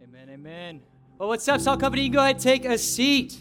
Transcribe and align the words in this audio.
Amen, 0.00 0.28
amen. 0.30 0.80
Well, 1.18 1.28
what's 1.28 1.48
up, 1.48 1.60
Salt 1.60 1.80
Company? 1.80 2.02
You 2.02 2.08
can 2.08 2.14
go 2.14 2.22
ahead 2.22 2.36
and 2.36 2.42
take 2.42 2.64
a 2.64 2.78
seat. 2.78 3.36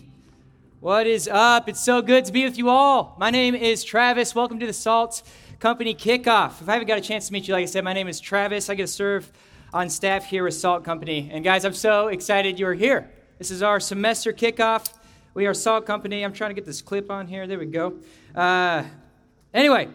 What 0.79 1.05
is 1.05 1.27
up? 1.27 1.69
It's 1.69 1.85
so 1.85 2.01
good 2.01 2.25
to 2.25 2.31
be 2.31 2.45
with 2.45 2.57
you 2.57 2.69
all. 2.69 3.15
My 3.19 3.29
name 3.29 3.53
is 3.53 3.83
Travis. 3.83 4.33
Welcome 4.33 4.59
to 4.61 4.65
the 4.65 4.73
Salt 4.73 5.21
Company 5.59 5.93
Kickoff. 5.93 6.59
If 6.59 6.67
I 6.67 6.73
haven't 6.73 6.87
got 6.87 6.97
a 6.97 7.01
chance 7.01 7.27
to 7.27 7.33
meet 7.33 7.47
you, 7.47 7.53
like 7.53 7.61
I 7.61 7.65
said, 7.65 7.83
my 7.83 7.93
name 7.93 8.07
is 8.07 8.19
Travis. 8.19 8.71
I 8.71 8.73
get 8.75 8.87
to 8.87 8.91
serve 8.91 9.31
on 9.71 9.87
staff 9.87 10.25
here 10.25 10.45
with 10.45 10.55
Salt 10.55 10.83
Company. 10.83 11.29
And 11.31 11.43
guys, 11.43 11.63
I'm 11.63 11.75
so 11.75 12.07
excited 12.07 12.57
you're 12.57 12.73
here. 12.73 13.11
This 13.37 13.51
is 13.51 13.61
our 13.61 13.79
semester 13.79 14.33
kickoff. 14.33 14.91
We 15.35 15.45
are 15.45 15.53
Salt 15.53 15.85
Company. 15.85 16.23
I'm 16.23 16.33
trying 16.33 16.49
to 16.49 16.55
get 16.55 16.65
this 16.65 16.81
clip 16.81 17.11
on 17.11 17.27
here. 17.27 17.45
There 17.45 17.59
we 17.59 17.67
go. 17.67 17.99
Uh, 18.33 18.83
anyway, 19.53 19.89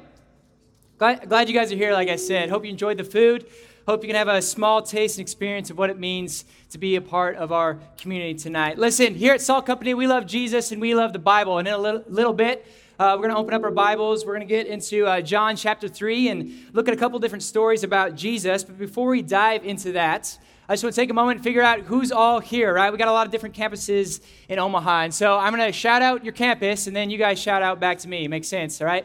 glad, 0.97 1.29
glad 1.29 1.49
you 1.49 1.55
guys 1.55 1.73
are 1.73 1.77
here, 1.77 1.93
like 1.93 2.09
I 2.09 2.17
said. 2.17 2.51
Hope 2.51 2.65
you 2.65 2.71
enjoyed 2.71 2.99
the 2.99 3.05
food. 3.05 3.47
Hope 3.89 4.05
you 4.05 4.09
can 4.09 4.15
have 4.15 4.29
a 4.29 4.41
small 4.41 4.81
taste 4.81 5.19
and 5.19 5.23
experience 5.23 5.69
of 5.69 5.77
what 5.77 5.91
it 5.91 5.99
means 5.99 6.45
to 6.71 6.79
be 6.79 6.95
a 6.95 7.01
part 7.01 7.35
of 7.35 7.51
our 7.51 7.81
community 7.99 8.33
tonight. 8.33 8.79
Listen, 8.79 9.17
here 9.17 9.35
at 9.35 9.41
Salt 9.41 9.67
Company, 9.67 9.93
we 9.93 10.07
love 10.07 10.25
Jesus 10.25 10.71
and 10.71 10.81
we 10.81 10.95
love 10.95 11.13
the 11.13 11.19
Bible. 11.19 11.59
And 11.59 11.67
in 11.67 11.75
a 11.75 11.79
little, 11.79 12.05
little 12.07 12.33
bit, 12.33 12.65
uh, 13.01 13.17
we're 13.17 13.25
going 13.25 13.35
to 13.35 13.39
open 13.39 13.55
up 13.55 13.65
our 13.65 13.73
Bibles. 13.73 14.25
We're 14.25 14.37
going 14.37 14.47
to 14.47 14.55
get 14.55 14.69
into 14.69 15.05
uh, 15.05 15.21
John 15.21 15.57
chapter 15.57 15.89
3 15.89 16.29
and 16.29 16.53
look 16.73 16.87
at 16.87 16.95
a 16.95 16.97
couple 16.97 17.19
different 17.19 17.43
stories 17.43 17.83
about 17.83 18.15
Jesus. 18.15 18.63
But 18.63 18.79
before 18.79 19.09
we 19.09 19.21
dive 19.21 19.65
into 19.65 19.91
that, 19.93 20.39
I 20.69 20.75
just 20.75 20.85
want 20.85 20.95
to 20.95 21.01
take 21.01 21.11
a 21.11 21.15
moment 21.15 21.39
and 21.39 21.45
figure 21.45 21.63
out 21.63 21.81
who's 21.81 22.13
all 22.13 22.39
here, 22.39 22.73
right? 22.73 22.93
We 22.93 22.99
got 22.99 23.09
a 23.09 23.13
lot 23.13 23.27
of 23.27 23.33
different 23.33 23.57
campuses 23.57 24.21
in 24.49 24.61
Omaha. 24.61 25.01
And 25.01 25.15
so 25.15 25.37
I'm 25.37 25.53
going 25.53 25.67
to 25.67 25.73
shout 25.73 26.03
out 26.03 26.23
your 26.23 26.35
campus 26.35 26.87
and 26.87 26.95
then 26.95 27.11
you 27.11 27.19
guys 27.19 27.41
shout 27.41 27.63
out 27.63 27.81
back 27.81 27.99
to 27.99 28.09
me. 28.09 28.29
Makes 28.29 28.47
sense, 28.47 28.81
all 28.81 28.87
right? 28.87 29.05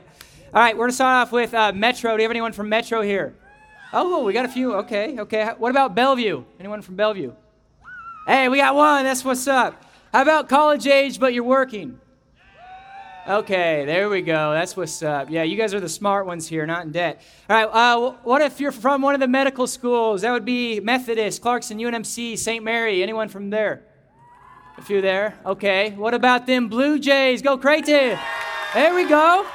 All 0.54 0.62
right, 0.62 0.76
we're 0.76 0.82
going 0.82 0.92
to 0.92 0.96
start 0.96 1.28
off 1.28 1.32
with 1.32 1.56
uh, 1.56 1.72
Metro. 1.74 2.16
Do 2.16 2.22
you 2.22 2.26
have 2.26 2.32
anyone 2.32 2.52
from 2.52 2.70
Metro 2.70 3.02
here? 3.02 3.34
Oh, 3.94 4.24
we 4.24 4.34
got 4.34 4.46
a 4.46 4.50
few. 4.50 4.76
Okay, 4.76 5.18
okay. 5.20 5.52
What 5.58 5.72
about 5.72 5.96
Bellevue? 5.96 6.44
Anyone 6.60 6.82
from 6.82 6.96
Bellevue? 6.96 7.34
Hey, 8.26 8.50
we 8.50 8.58
got 8.58 8.76
one. 8.76 9.06
That's 9.06 9.24
what's 9.24 9.48
up. 9.48 9.86
How 10.14 10.22
about 10.22 10.50
college 10.50 10.88
age, 10.88 11.20
but 11.20 11.34
you're 11.34 11.44
working? 11.44 12.00
Okay, 13.28 13.84
there 13.86 14.10
we 14.10 14.22
go. 14.22 14.54
That's 14.54 14.78
what's 14.78 15.04
up. 15.04 15.30
Yeah, 15.30 15.44
you 15.44 15.58
guys 15.58 15.74
are 15.74 15.82
the 15.82 15.90
smart 15.90 16.26
ones 16.26 16.48
here, 16.48 16.66
not 16.66 16.86
in 16.86 16.92
debt. 16.92 17.22
All 17.50 17.58
right, 17.58 17.66
uh, 17.66 18.12
what 18.24 18.42
if 18.42 18.60
you're 18.60 18.72
from 18.72 19.02
one 19.02 19.14
of 19.14 19.20
the 19.20 19.28
medical 19.28 19.68
schools? 19.68 20.22
That 20.22 20.32
would 20.32 20.46
be 20.46 20.80
Methodist, 20.80 21.42
Clarkson, 21.42 21.78
UNMC, 21.78 22.38
St. 22.38 22.64
Mary. 22.64 23.04
Anyone 23.04 23.28
from 23.28 23.50
there? 23.50 23.84
A 24.78 24.82
few 24.82 25.02
there. 25.02 25.38
Okay. 25.46 25.92
What 25.92 26.14
about 26.14 26.46
them 26.46 26.70
Blue 26.70 27.00
Jays? 27.00 27.42
Go 27.42 27.58
Creighton. 27.58 28.18
There 28.74 28.96
we 28.96 29.08
go. 29.08 29.46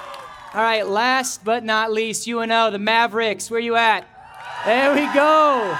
All 0.54 0.60
right, 0.60 0.86
last 0.86 1.44
but 1.44 1.64
not 1.64 1.92
least, 1.92 2.28
UNO, 2.28 2.70
the 2.70 2.78
Mavericks. 2.78 3.50
Where 3.50 3.60
you 3.60 3.76
at? 3.76 4.06
There 4.64 4.94
we 4.94 5.12
go. 5.12 5.76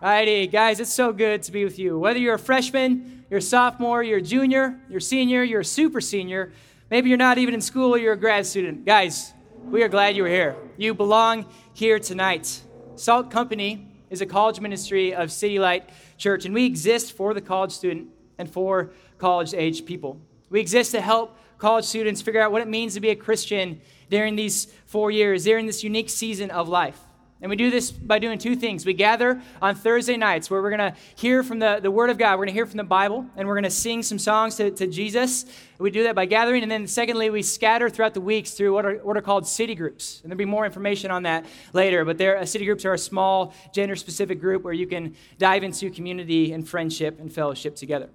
Alrighty, 0.00 0.48
guys, 0.48 0.78
it's 0.78 0.92
so 0.92 1.12
good 1.12 1.42
to 1.42 1.50
be 1.50 1.64
with 1.64 1.76
you. 1.76 1.98
Whether 1.98 2.20
you're 2.20 2.36
a 2.36 2.38
freshman, 2.38 3.24
you're 3.28 3.38
a 3.38 3.42
sophomore, 3.42 4.00
you're 4.00 4.18
a 4.18 4.22
junior, 4.22 4.78
you're 4.88 4.98
a 4.98 5.02
senior, 5.02 5.42
you're 5.42 5.62
a 5.62 5.64
super 5.64 6.00
senior, 6.00 6.52
maybe 6.88 7.08
you're 7.08 7.18
not 7.18 7.38
even 7.38 7.52
in 7.52 7.60
school 7.60 7.92
or 7.92 7.98
you're 7.98 8.12
a 8.12 8.16
grad 8.16 8.46
student. 8.46 8.84
Guys, 8.84 9.34
we 9.64 9.82
are 9.82 9.88
glad 9.88 10.14
you're 10.14 10.28
here. 10.28 10.54
You 10.76 10.94
belong 10.94 11.46
here 11.72 11.98
tonight. 11.98 12.62
Salt 12.94 13.32
Company 13.32 13.88
is 14.08 14.20
a 14.20 14.26
college 14.26 14.60
ministry 14.60 15.12
of 15.12 15.32
City 15.32 15.58
Light 15.58 15.90
Church, 16.16 16.44
and 16.44 16.54
we 16.54 16.64
exist 16.64 17.12
for 17.12 17.34
the 17.34 17.40
college 17.40 17.72
student 17.72 18.06
and 18.38 18.48
for 18.48 18.92
college 19.18 19.52
age 19.52 19.84
people. 19.84 20.20
We 20.48 20.60
exist 20.60 20.92
to 20.92 21.00
help 21.00 21.36
college 21.58 21.84
students 21.84 22.22
figure 22.22 22.40
out 22.40 22.52
what 22.52 22.62
it 22.62 22.68
means 22.68 22.94
to 22.94 23.00
be 23.00 23.10
a 23.10 23.16
Christian 23.16 23.80
during 24.10 24.36
these 24.36 24.72
four 24.86 25.10
years, 25.10 25.42
during 25.42 25.66
this 25.66 25.82
unique 25.82 26.08
season 26.08 26.52
of 26.52 26.68
life. 26.68 27.00
And 27.42 27.50
we 27.50 27.56
do 27.56 27.70
this 27.70 27.90
by 27.90 28.18
doing 28.18 28.38
two 28.38 28.56
things. 28.56 28.86
We 28.86 28.94
gather 28.94 29.42
on 29.60 29.74
Thursday 29.74 30.16
nights 30.16 30.50
where 30.50 30.62
we're 30.62 30.74
going 30.74 30.92
to 30.92 30.98
hear 31.16 31.42
from 31.42 31.58
the, 31.58 31.80
the 31.82 31.90
Word 31.90 32.08
of 32.08 32.16
God. 32.16 32.32
We're 32.32 32.46
going 32.46 32.48
to 32.48 32.54
hear 32.54 32.64
from 32.64 32.78
the 32.78 32.84
Bible, 32.84 33.26
and 33.36 33.46
we're 33.46 33.54
going 33.54 33.64
to 33.64 33.70
sing 33.70 34.02
some 34.02 34.18
songs 34.18 34.56
to, 34.56 34.70
to 34.70 34.86
Jesus. 34.86 35.44
We 35.78 35.90
do 35.90 36.04
that 36.04 36.14
by 36.14 36.24
gathering. 36.24 36.62
And 36.62 36.72
then, 36.72 36.86
secondly, 36.86 37.28
we 37.28 37.42
scatter 37.42 37.90
throughout 37.90 38.14
the 38.14 38.22
weeks 38.22 38.52
through 38.52 38.72
what 38.72 38.86
are, 38.86 38.94
what 38.96 39.18
are 39.18 39.22
called 39.22 39.46
city 39.46 39.74
groups. 39.74 40.20
And 40.22 40.32
there'll 40.32 40.38
be 40.38 40.46
more 40.46 40.64
information 40.64 41.10
on 41.10 41.24
that 41.24 41.44
later. 41.74 42.06
But 42.06 42.18
uh, 42.18 42.46
city 42.46 42.64
groups 42.64 42.86
are 42.86 42.94
a 42.94 42.98
small, 42.98 43.52
gender 43.70 43.96
specific 43.96 44.40
group 44.40 44.62
where 44.62 44.72
you 44.72 44.86
can 44.86 45.14
dive 45.38 45.62
into 45.62 45.90
community 45.90 46.52
and 46.52 46.66
friendship 46.66 47.20
and 47.20 47.30
fellowship 47.30 47.76
together. 47.76 48.08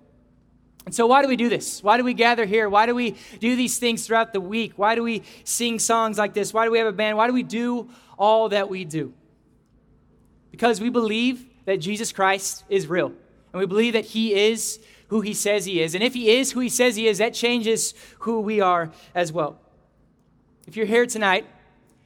And 0.86 0.96
so, 0.96 1.06
why 1.06 1.22
do 1.22 1.28
we 1.28 1.36
do 1.36 1.48
this? 1.48 1.84
Why 1.84 1.98
do 1.98 2.04
we 2.04 2.14
gather 2.14 2.46
here? 2.46 2.68
Why 2.68 2.86
do 2.86 2.96
we 2.96 3.16
do 3.40 3.56
these 3.56 3.78
things 3.78 4.06
throughout 4.06 4.34
the 4.34 4.42
week? 4.42 4.74
Why 4.78 4.96
do 4.96 5.04
we 5.04 5.24
sing 5.44 5.78
songs 5.80 6.18
like 6.18 6.34
this? 6.34 6.54
Why 6.54 6.66
do 6.66 6.72
we 6.72 6.80
have 6.80 6.88
a 6.88 6.92
band? 6.92 7.18
Why 7.18 7.28
do 7.28 7.34
we 7.34 7.44
do 7.44 7.90
all 8.18 8.50
that 8.50 8.70
we 8.70 8.84
do? 8.86 9.14
Because 10.50 10.82
we 10.82 10.90
believe 10.90 11.46
that 11.66 11.78
Jesus 11.78 12.12
Christ 12.12 12.64
is 12.68 12.88
real. 12.88 13.14
And 13.54 13.60
we 13.60 13.66
believe 13.66 13.94
that 13.94 14.06
he 14.06 14.34
is 14.34 14.80
who 15.08 15.22
he 15.22 15.34
says 15.34 15.66
he 15.66 15.82
is. 15.82 15.94
And 15.94 16.04
if 16.04 16.14
he 16.14 16.32
is 16.32 16.54
who 16.54 16.62
he 16.62 16.70
says 16.70 16.96
he 16.96 17.08
is, 17.08 17.20
that 17.20 17.34
changes 17.34 17.94
who 18.20 18.40
we 18.40 18.62
are 18.62 18.92
as 19.14 19.32
well. 19.32 19.60
If 20.68 20.76
you're 20.76 20.86
here 20.86 21.06
tonight 21.06 21.46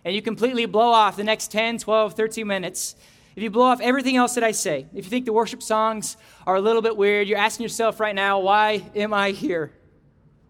and 0.03 0.15
you 0.15 0.21
completely 0.21 0.65
blow 0.65 0.91
off 0.91 1.15
the 1.15 1.23
next 1.23 1.51
10, 1.51 1.77
12, 1.77 2.13
13 2.13 2.47
minutes, 2.47 2.95
if 3.35 3.43
you 3.43 3.49
blow 3.49 3.65
off 3.65 3.81
everything 3.81 4.15
else 4.15 4.35
that 4.35 4.43
I 4.43 4.51
say, 4.51 4.87
if 4.93 5.05
you 5.05 5.09
think 5.09 5.25
the 5.25 5.33
worship 5.33 5.61
songs 5.61 6.15
are 6.47 6.55
a 6.55 6.61
little 6.61 6.81
bit 6.81 6.95
weird, 6.95 7.27
you're 7.27 7.37
asking 7.37 7.63
yourself 7.63 7.99
right 7.99 8.15
now, 8.15 8.39
why 8.39 8.83
am 8.95 9.13
I 9.13 9.31
here? 9.31 9.71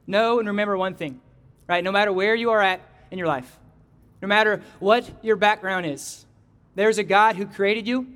Know 0.05 0.39
and 0.39 0.47
remember 0.47 0.77
one 0.77 0.93
thing, 0.93 1.19
right? 1.67 1.83
No 1.83 1.91
matter 1.91 2.13
where 2.13 2.35
you 2.35 2.51
are 2.51 2.61
at 2.61 2.81
in 3.09 3.17
your 3.17 3.27
life, 3.27 3.59
no 4.21 4.27
matter 4.27 4.61
what 4.79 5.09
your 5.23 5.35
background 5.35 5.87
is, 5.87 6.25
there's 6.75 6.99
a 6.99 7.03
God 7.03 7.35
who 7.37 7.47
created 7.47 7.87
you, 7.87 8.07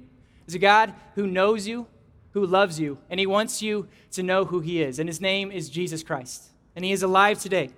there's 0.45 0.55
a 0.55 0.59
God 0.59 0.93
who 1.15 1.25
knows 1.25 1.67
you, 1.67 1.87
who 2.33 2.45
loves 2.45 2.79
you, 2.79 2.99
and 3.09 3.19
he 3.19 3.25
wants 3.25 3.61
you 3.63 3.87
to 4.11 4.21
know 4.21 4.45
who 4.45 4.59
he 4.59 4.83
is. 4.83 4.99
And 4.99 5.09
his 5.09 5.19
name 5.19 5.51
is 5.51 5.69
Jesus 5.69 6.03
Christ. 6.03 6.43
And 6.75 6.85
he 6.85 6.91
is 6.91 7.01
alive 7.01 7.39
today. 7.39 7.71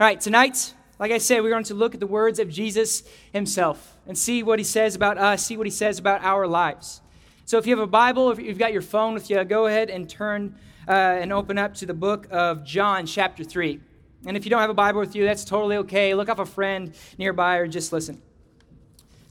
All 0.00 0.06
right, 0.06 0.20
tonight, 0.20 0.72
like 0.98 1.12
I 1.12 1.18
said, 1.18 1.42
we're 1.42 1.50
going 1.50 1.64
to 1.64 1.74
look 1.74 1.94
at 1.94 2.00
the 2.00 2.06
words 2.06 2.38
of 2.38 2.48
Jesus 2.48 3.04
himself 3.32 3.96
and 4.06 4.18
see 4.18 4.42
what 4.42 4.58
he 4.58 4.64
says 4.64 4.94
about 4.94 5.16
us, 5.16 5.46
see 5.46 5.56
what 5.56 5.66
he 5.66 5.70
says 5.70 5.98
about 5.98 6.24
our 6.24 6.46
lives. 6.46 7.00
So 7.44 7.56
if 7.56 7.66
you 7.66 7.76
have 7.76 7.82
a 7.82 7.90
Bible, 7.90 8.30
if 8.30 8.38
you've 8.38 8.58
got 8.58 8.72
your 8.72 8.82
phone 8.82 9.14
with 9.14 9.30
you, 9.30 9.42
go 9.44 9.66
ahead 9.66 9.90
and 9.90 10.08
turn 10.08 10.56
uh, 10.88 10.90
and 10.90 11.32
open 11.32 11.56
up 11.56 11.74
to 11.74 11.86
the 11.86 11.94
book 11.94 12.26
of 12.30 12.64
John, 12.64 13.06
chapter 13.06 13.44
3. 13.44 13.80
And 14.26 14.36
if 14.36 14.44
you 14.44 14.50
don't 14.50 14.60
have 14.60 14.70
a 14.70 14.74
Bible 14.74 15.00
with 15.00 15.14
you, 15.14 15.24
that's 15.24 15.44
totally 15.44 15.76
okay. 15.78 16.14
Look 16.14 16.28
off 16.28 16.40
a 16.40 16.46
friend 16.46 16.92
nearby 17.16 17.56
or 17.56 17.68
just 17.68 17.92
listen. 17.92 18.20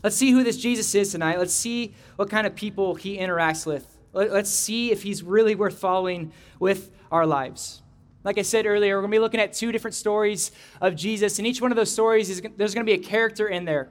Let's 0.03 0.15
see 0.15 0.31
who 0.31 0.43
this 0.43 0.57
Jesus 0.57 0.95
is 0.95 1.11
tonight. 1.11 1.37
Let's 1.37 1.53
see 1.53 1.93
what 2.15 2.29
kind 2.29 2.47
of 2.47 2.55
people 2.55 2.95
he 2.95 3.17
interacts 3.17 3.65
with. 3.65 3.97
Let's 4.13 4.49
see 4.49 4.91
if 4.91 5.03
he's 5.03 5.21
really 5.21 5.53
worth 5.53 5.77
following 5.77 6.31
with 6.59 6.91
our 7.11 7.25
lives. 7.25 7.81
Like 8.27 8.37
I 8.37 8.41
said 8.41 8.65
earlier, 8.65 8.97
we're 8.97 9.03
going 9.03 9.11
to 9.11 9.15
be 9.15 9.19
looking 9.19 9.39
at 9.39 9.53
two 9.53 9.71
different 9.71 9.95
stories 9.95 10.51
of 10.81 10.97
Jesus, 10.97 11.37
and 11.37 11.47
each 11.47 11.61
one 11.61 11.71
of 11.71 11.77
those 11.77 11.89
stories, 11.89 12.29
is, 12.29 12.41
there's 12.57 12.73
going 12.73 12.85
to 12.85 12.91
be 12.91 13.01
a 13.01 13.01
character 13.01 13.47
in 13.47 13.63
there. 13.63 13.83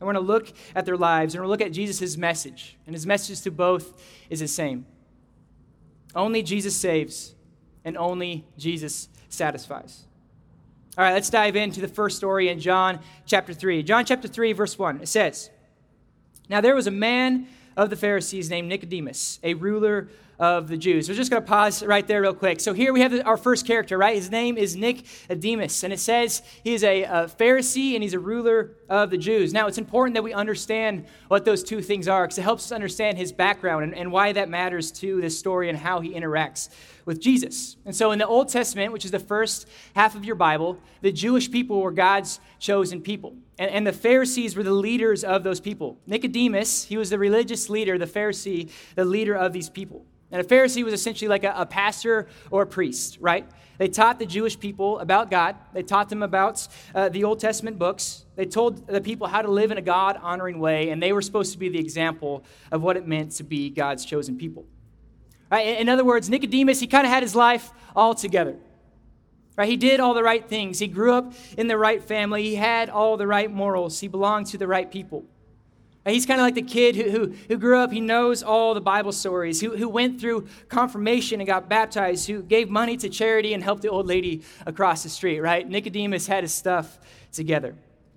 And 0.00 0.06
we're 0.06 0.14
going 0.14 0.26
to 0.26 0.32
look 0.32 0.50
at 0.74 0.86
their 0.86 0.96
lives, 0.96 1.34
and 1.34 1.42
we're 1.42 1.46
going 1.46 1.58
to 1.58 1.64
look 1.64 1.68
at 1.68 1.74
Jesus' 1.74 2.16
message. 2.16 2.78
And 2.86 2.94
his 2.94 3.06
message 3.06 3.42
to 3.42 3.50
both 3.50 4.02
is 4.30 4.40
the 4.40 4.48
same 4.48 4.86
only 6.14 6.42
Jesus 6.42 6.74
saves, 6.74 7.34
and 7.84 7.98
only 7.98 8.46
Jesus 8.56 9.10
satisfies. 9.28 10.06
All 10.96 11.04
right, 11.04 11.12
let's 11.12 11.28
dive 11.28 11.54
into 11.54 11.82
the 11.82 11.88
first 11.88 12.16
story 12.16 12.48
in 12.48 12.58
John 12.58 13.00
chapter 13.26 13.52
3. 13.52 13.82
John 13.82 14.06
chapter 14.06 14.26
3, 14.26 14.54
verse 14.54 14.78
1. 14.78 15.02
It 15.02 15.08
says, 15.08 15.50
Now 16.48 16.62
there 16.62 16.74
was 16.74 16.86
a 16.86 16.90
man 16.90 17.46
of 17.76 17.90
the 17.90 17.96
Pharisees 17.96 18.48
named 18.48 18.70
Nicodemus, 18.70 19.38
a 19.42 19.52
ruler 19.52 20.08
of 20.38 20.68
the 20.68 20.76
Jews. 20.76 21.08
We're 21.08 21.14
just 21.14 21.30
going 21.30 21.42
to 21.42 21.48
pause 21.48 21.82
right 21.82 22.06
there 22.06 22.20
real 22.20 22.34
quick. 22.34 22.60
So 22.60 22.72
here 22.72 22.92
we 22.92 23.00
have 23.00 23.14
our 23.24 23.36
first 23.36 23.66
character, 23.66 23.96
right? 23.96 24.14
His 24.14 24.30
name 24.30 24.58
is 24.58 24.76
Nicodemus, 24.76 25.82
and 25.82 25.92
it 25.92 26.00
says 26.00 26.42
he 26.62 26.74
is 26.74 26.84
a, 26.84 27.04
a, 27.04 27.26
Pharisee 27.26 27.94
and 27.94 28.02
he's 28.02 28.14
a 28.14 28.18
ruler 28.18 28.72
of 28.88 29.10
the 29.10 29.18
Jews. 29.18 29.52
Now, 29.52 29.66
it's 29.66 29.78
important 29.78 30.14
that 30.14 30.22
we 30.22 30.32
understand 30.32 31.06
what 31.28 31.44
those 31.44 31.62
two 31.62 31.80
things 31.80 32.06
are 32.08 32.24
because 32.24 32.38
it 32.38 32.42
helps 32.42 32.66
us 32.66 32.72
understand 32.72 33.18
his 33.18 33.32
background 33.32 33.84
and, 33.84 33.94
and 33.94 34.12
why 34.12 34.32
that 34.32 34.48
matters 34.48 34.92
to 34.92 35.20
this 35.20 35.38
story 35.38 35.68
and 35.68 35.78
how 35.78 36.00
he 36.00 36.12
interacts 36.12 36.68
with 37.06 37.20
Jesus. 37.20 37.76
And 37.86 37.94
so 37.94 38.10
in 38.10 38.18
the 38.18 38.26
Old 38.26 38.48
Testament, 38.48 38.92
which 38.92 39.04
is 39.04 39.10
the 39.12 39.18
first 39.18 39.66
half 39.94 40.14
of 40.14 40.24
your 40.24 40.34
Bible, 40.34 40.78
the 41.00 41.12
Jewish 41.12 41.50
people 41.50 41.80
were 41.80 41.92
God's 41.92 42.40
chosen 42.58 43.00
people. 43.00 43.36
And, 43.58 43.70
and, 43.70 43.86
the 43.86 43.92
Pharisees 43.92 44.54
were 44.54 44.62
the 44.62 44.72
leaders 44.72 45.24
of 45.24 45.42
those 45.42 45.60
people. 45.60 45.98
Nicodemus, 46.06 46.84
he 46.84 46.98
was 46.98 47.08
the 47.08 47.18
religious 47.18 47.70
leader, 47.70 47.96
the 47.96 48.06
Pharisee, 48.06 48.70
the 48.96 49.04
leader 49.04 49.34
of 49.34 49.54
these 49.54 49.70
people. 49.70 50.04
And 50.30 50.40
a 50.40 50.44
Pharisee 50.44 50.84
was 50.84 50.92
essentially 50.92 51.28
like 51.28 51.44
a, 51.44 51.54
a, 51.56 51.66
pastor 51.66 52.26
or 52.50 52.62
a 52.62 52.66
priest, 52.66 53.18
right? 53.20 53.48
They 53.78 53.88
taught 53.88 54.18
the 54.18 54.26
Jewish 54.26 54.58
people 54.58 54.98
about 54.98 55.30
God. 55.30 55.56
They 55.72 55.82
taught 55.82 56.08
them 56.08 56.22
about 56.22 56.66
uh, 56.94 57.10
the 57.10 57.24
Old 57.24 57.38
Testament 57.38 57.78
books. 57.78 58.24
They 58.34 58.46
told 58.46 58.86
the 58.86 59.00
people 59.00 59.28
how 59.28 59.42
to 59.42 59.50
live 59.50 59.70
in 59.70 59.78
a 59.78 59.82
God 59.82 60.18
honoring 60.20 60.58
way, 60.58 60.90
and 60.90 61.02
they 61.02 61.12
were 61.12 61.22
supposed 61.22 61.52
to 61.52 61.58
be 61.58 61.68
the 61.68 61.78
example 61.78 62.42
of 62.72 62.82
what 62.82 62.96
it 62.96 63.06
meant 63.06 63.32
to 63.32 63.44
be 63.44 63.70
God's 63.70 64.04
chosen 64.04 64.36
people. 64.36 64.64
Right? 65.50 65.78
In 65.78 65.88
other 65.88 66.04
words, 66.04 66.28
Nicodemus, 66.28 66.80
he 66.80 66.86
kind 66.86 67.06
of 67.06 67.12
had 67.12 67.22
his 67.22 67.36
life 67.36 67.70
all 67.94 68.14
together. 68.14 68.56
Right? 69.56 69.68
He 69.68 69.76
did 69.76 70.00
all 70.00 70.12
the 70.12 70.22
right 70.22 70.46
things. 70.46 70.78
He 70.78 70.88
grew 70.88 71.12
up 71.12 71.32
in 71.56 71.68
the 71.68 71.78
right 71.78 72.02
family. 72.02 72.42
He 72.42 72.56
had 72.56 72.90
all 72.90 73.16
the 73.16 73.26
right 73.26 73.50
morals. 73.50 74.00
He 74.00 74.08
belonged 74.08 74.46
to 74.48 74.58
the 74.58 74.66
right 74.66 74.90
people. 74.90 75.24
He's 76.06 76.24
kind 76.24 76.40
of 76.40 76.44
like 76.44 76.54
the 76.54 76.62
kid 76.62 76.94
who, 76.94 77.10
who, 77.10 77.34
who, 77.48 77.56
grew 77.56 77.78
up, 77.78 77.90
he 77.90 78.00
knows 78.00 78.42
all 78.42 78.74
the 78.74 78.80
Bible 78.80 79.10
stories, 79.10 79.60
who, 79.60 79.76
who 79.76 79.88
went 79.88 80.20
through 80.20 80.46
confirmation 80.68 81.40
and 81.40 81.46
got 81.48 81.68
baptized, 81.68 82.28
who 82.28 82.42
gave 82.42 82.70
money 82.70 82.96
to 82.98 83.08
charity 83.08 83.54
and 83.54 83.62
helped 83.62 83.82
the 83.82 83.88
old 83.88 84.06
lady 84.06 84.42
across 84.66 85.02
the 85.02 85.08
street, 85.08 85.40
right? 85.40 85.68
Nicodemus 85.68 86.28
had 86.28 86.44
his 86.44 86.54
stuff 86.54 87.00
together. 87.32 87.74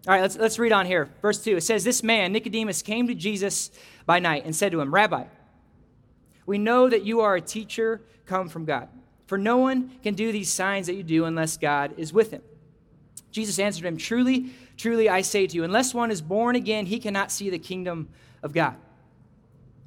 All 0.07 0.13
right, 0.13 0.21
let's, 0.21 0.37
let's 0.37 0.59
read 0.59 0.71
on 0.71 0.85
here. 0.85 1.09
Verse 1.21 1.43
2 1.43 1.57
it 1.57 1.61
says, 1.61 1.83
This 1.83 2.03
man, 2.03 2.31
Nicodemus, 2.31 2.83
came 2.83 3.07
to 3.07 3.15
Jesus 3.15 3.71
by 4.05 4.19
night 4.19 4.45
and 4.45 4.55
said 4.55 4.71
to 4.71 4.81
him, 4.81 4.93
Rabbi, 4.93 5.25
we 6.45 6.57
know 6.59 6.89
that 6.89 7.03
you 7.03 7.21
are 7.21 7.35
a 7.35 7.41
teacher 7.41 8.01
come 8.27 8.49
from 8.49 8.65
God, 8.65 8.87
for 9.25 9.37
no 9.37 9.57
one 9.57 9.91
can 10.03 10.13
do 10.13 10.31
these 10.31 10.51
signs 10.51 10.87
that 10.87 10.93
you 10.93 11.03
do 11.03 11.25
unless 11.25 11.57
God 11.57 11.95
is 11.97 12.13
with 12.13 12.31
him. 12.31 12.43
Jesus 13.31 13.59
answered 13.59 13.85
him, 13.85 13.97
Truly, 13.97 14.51
Truly, 14.79 15.09
I 15.09 15.19
say 15.23 15.45
to 15.45 15.55
you, 15.57 15.65
unless 15.65 15.93
one 15.93 16.09
is 16.09 16.21
born 16.21 16.55
again, 16.55 16.85
he 16.85 16.99
cannot 16.99 17.33
see 17.33 17.49
the 17.49 17.59
kingdom 17.59 18.07
of 18.41 18.53
God. 18.53 18.77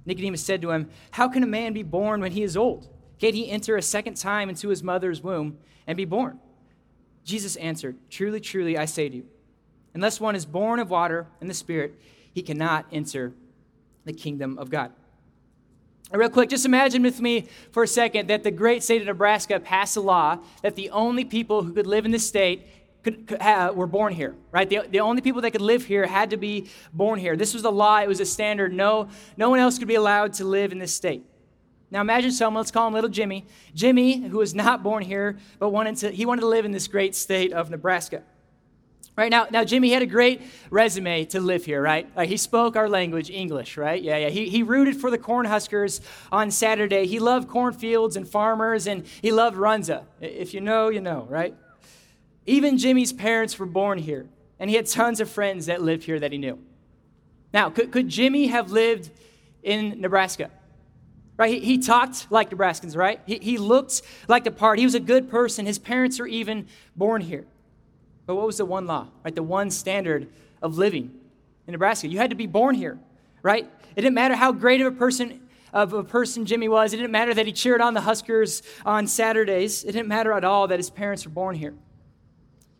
Nicodemus 0.04 0.44
said 0.44 0.60
to 0.60 0.70
him, 0.70 0.90
How 1.12 1.28
can 1.28 1.42
a 1.42 1.46
man 1.46 1.72
be 1.72 1.82
born 1.82 2.20
when 2.20 2.32
he 2.32 2.42
is 2.42 2.58
old? 2.58 2.90
Can 3.18 3.32
he 3.32 3.50
enter 3.50 3.78
a 3.78 3.82
second 3.82 4.18
time 4.18 4.50
into 4.50 4.68
his 4.68 4.82
mother's 4.82 5.22
womb 5.22 5.56
and 5.86 5.96
be 5.96 6.04
born? 6.04 6.38
Jesus 7.24 7.56
answered, 7.56 7.96
Truly, 8.10 8.38
truly, 8.38 8.76
I 8.76 8.84
say 8.84 9.08
to 9.08 9.16
you, 9.16 9.24
unless 9.94 10.20
one 10.20 10.36
is 10.36 10.44
born 10.44 10.78
of 10.78 10.90
water 10.90 11.26
and 11.40 11.48
the 11.48 11.54
Spirit, 11.54 11.98
he 12.34 12.42
cannot 12.42 12.84
enter 12.92 13.32
the 14.04 14.12
kingdom 14.12 14.58
of 14.58 14.68
God. 14.68 14.92
real 16.12 16.28
quick, 16.28 16.50
just 16.50 16.66
imagine 16.66 17.02
with 17.02 17.18
me 17.18 17.48
for 17.70 17.84
a 17.84 17.88
second 17.88 18.28
that 18.28 18.42
the 18.42 18.50
great 18.50 18.82
state 18.82 19.00
of 19.00 19.06
Nebraska 19.06 19.58
passed 19.58 19.96
a 19.96 20.02
law 20.02 20.36
that 20.60 20.76
the 20.76 20.90
only 20.90 21.24
people 21.24 21.62
who 21.62 21.72
could 21.72 21.86
live 21.86 22.04
in 22.04 22.10
this 22.10 22.28
state 22.28 22.66
could, 23.02 23.26
could 23.26 23.42
have, 23.42 23.74
were 23.74 23.86
born 23.86 24.12
here, 24.12 24.34
right? 24.50 24.68
The, 24.68 24.80
the 24.90 25.00
only 25.00 25.22
people 25.22 25.40
that 25.42 25.50
could 25.50 25.60
live 25.60 25.84
here 25.84 26.06
had 26.06 26.30
to 26.30 26.36
be 26.36 26.68
born 26.92 27.18
here. 27.18 27.36
This 27.36 27.54
was 27.54 27.62
the 27.62 27.72
law, 27.72 27.98
it 27.98 28.08
was 28.08 28.20
a 28.20 28.26
standard. 28.26 28.72
No, 28.72 29.08
no 29.36 29.50
one 29.50 29.58
else 29.58 29.78
could 29.78 29.88
be 29.88 29.94
allowed 29.96 30.34
to 30.34 30.44
live 30.44 30.72
in 30.72 30.78
this 30.78 30.94
state. 30.94 31.24
Now 31.90 32.00
imagine 32.00 32.32
someone, 32.32 32.60
let's 32.60 32.70
call 32.70 32.88
him 32.88 32.94
little 32.94 33.10
Jimmy. 33.10 33.44
Jimmy, 33.74 34.20
who 34.20 34.38
was 34.38 34.54
not 34.54 34.82
born 34.82 35.02
here, 35.02 35.38
but 35.58 35.70
wanted 35.70 35.96
to, 35.98 36.10
he 36.10 36.24
wanted 36.24 36.40
to 36.40 36.46
live 36.46 36.64
in 36.64 36.72
this 36.72 36.88
great 36.88 37.14
state 37.14 37.52
of 37.52 37.70
Nebraska. 37.70 38.22
Right 39.14 39.30
now, 39.30 39.46
now 39.50 39.62
Jimmy 39.62 39.90
had 39.90 40.00
a 40.00 40.06
great 40.06 40.40
resume 40.70 41.26
to 41.26 41.40
live 41.40 41.66
here, 41.66 41.82
right? 41.82 42.08
Like 42.16 42.30
he 42.30 42.38
spoke 42.38 42.76
our 42.76 42.88
language, 42.88 43.28
English, 43.28 43.76
right? 43.76 44.02
Yeah, 44.02 44.16
yeah. 44.16 44.30
He, 44.30 44.48
he 44.48 44.62
rooted 44.62 44.96
for 44.96 45.10
the 45.10 45.18
Cornhuskers 45.18 46.00
on 46.30 46.50
Saturday. 46.50 47.06
He 47.06 47.18
loved 47.18 47.46
cornfields 47.46 48.16
and 48.16 48.26
farmers, 48.26 48.86
and 48.86 49.04
he 49.20 49.30
loved 49.30 49.58
Runza. 49.58 50.04
If 50.22 50.54
you 50.54 50.62
know, 50.62 50.88
you 50.88 51.02
know, 51.02 51.26
right? 51.28 51.54
Even 52.46 52.78
Jimmy's 52.78 53.12
parents 53.12 53.58
were 53.58 53.66
born 53.66 53.98
here, 53.98 54.26
and 54.58 54.68
he 54.68 54.76
had 54.76 54.86
tons 54.86 55.20
of 55.20 55.30
friends 55.30 55.66
that 55.66 55.82
lived 55.82 56.04
here 56.04 56.18
that 56.18 56.32
he 56.32 56.38
knew. 56.38 56.58
Now, 57.52 57.70
could, 57.70 57.92
could 57.92 58.08
Jimmy 58.08 58.48
have 58.48 58.70
lived 58.70 59.10
in 59.62 60.00
Nebraska? 60.00 60.50
Right? 61.36 61.54
He, 61.54 61.60
he 61.60 61.78
talked 61.78 62.26
like 62.30 62.50
Nebraskans, 62.50 62.96
right? 62.96 63.20
He, 63.26 63.38
he 63.40 63.58
looked 63.58 64.02
like 64.28 64.44
the 64.44 64.50
part. 64.50 64.78
He 64.78 64.84
was 64.84 64.94
a 64.94 65.00
good 65.00 65.30
person. 65.30 65.66
His 65.66 65.78
parents 65.78 66.18
were 66.18 66.26
even 66.26 66.66
born 66.96 67.22
here. 67.22 67.44
But 68.26 68.36
what 68.36 68.46
was 68.46 68.58
the 68.58 68.64
one 68.64 68.86
law, 68.86 69.08
right? 69.24 69.34
The 69.34 69.42
one 69.42 69.70
standard 69.70 70.28
of 70.60 70.78
living 70.78 71.12
in 71.66 71.72
Nebraska? 71.72 72.08
You 72.08 72.18
had 72.18 72.30
to 72.30 72.36
be 72.36 72.46
born 72.46 72.74
here, 72.74 72.98
right? 73.42 73.68
It 73.96 74.00
didn't 74.00 74.14
matter 74.14 74.34
how 74.34 74.52
great 74.52 74.80
of 74.80 74.86
a 74.86 74.96
person 74.96 75.40
of 75.72 75.94
a 75.94 76.04
person 76.04 76.44
Jimmy 76.44 76.68
was. 76.68 76.92
It 76.92 76.98
didn't 76.98 77.12
matter 77.12 77.32
that 77.32 77.46
he 77.46 77.52
cheered 77.52 77.80
on 77.80 77.94
the 77.94 78.02
Huskers 78.02 78.62
on 78.84 79.06
Saturdays. 79.06 79.84
It 79.84 79.92
didn't 79.92 80.08
matter 80.08 80.32
at 80.32 80.44
all 80.44 80.68
that 80.68 80.78
his 80.78 80.90
parents 80.90 81.24
were 81.24 81.32
born 81.32 81.56
here. 81.56 81.74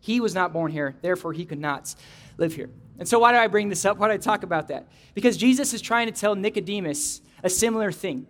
He 0.03 0.19
was 0.19 0.35
not 0.35 0.51
born 0.51 0.69
here, 0.69 0.97
therefore, 1.01 1.31
he 1.31 1.45
could 1.45 1.61
not 1.61 1.95
live 2.37 2.53
here. 2.53 2.69
And 2.99 3.07
so, 3.07 3.19
why 3.19 3.31
do 3.31 3.37
I 3.37 3.47
bring 3.47 3.69
this 3.69 3.85
up? 3.85 3.97
Why 3.97 4.09
do 4.09 4.13
I 4.13 4.17
talk 4.17 4.43
about 4.43 4.67
that? 4.67 4.89
Because 5.13 5.37
Jesus 5.37 5.73
is 5.73 5.81
trying 5.81 6.07
to 6.07 6.11
tell 6.11 6.35
Nicodemus 6.35 7.21
a 7.41 7.49
similar 7.49 7.89
thing. 7.89 8.27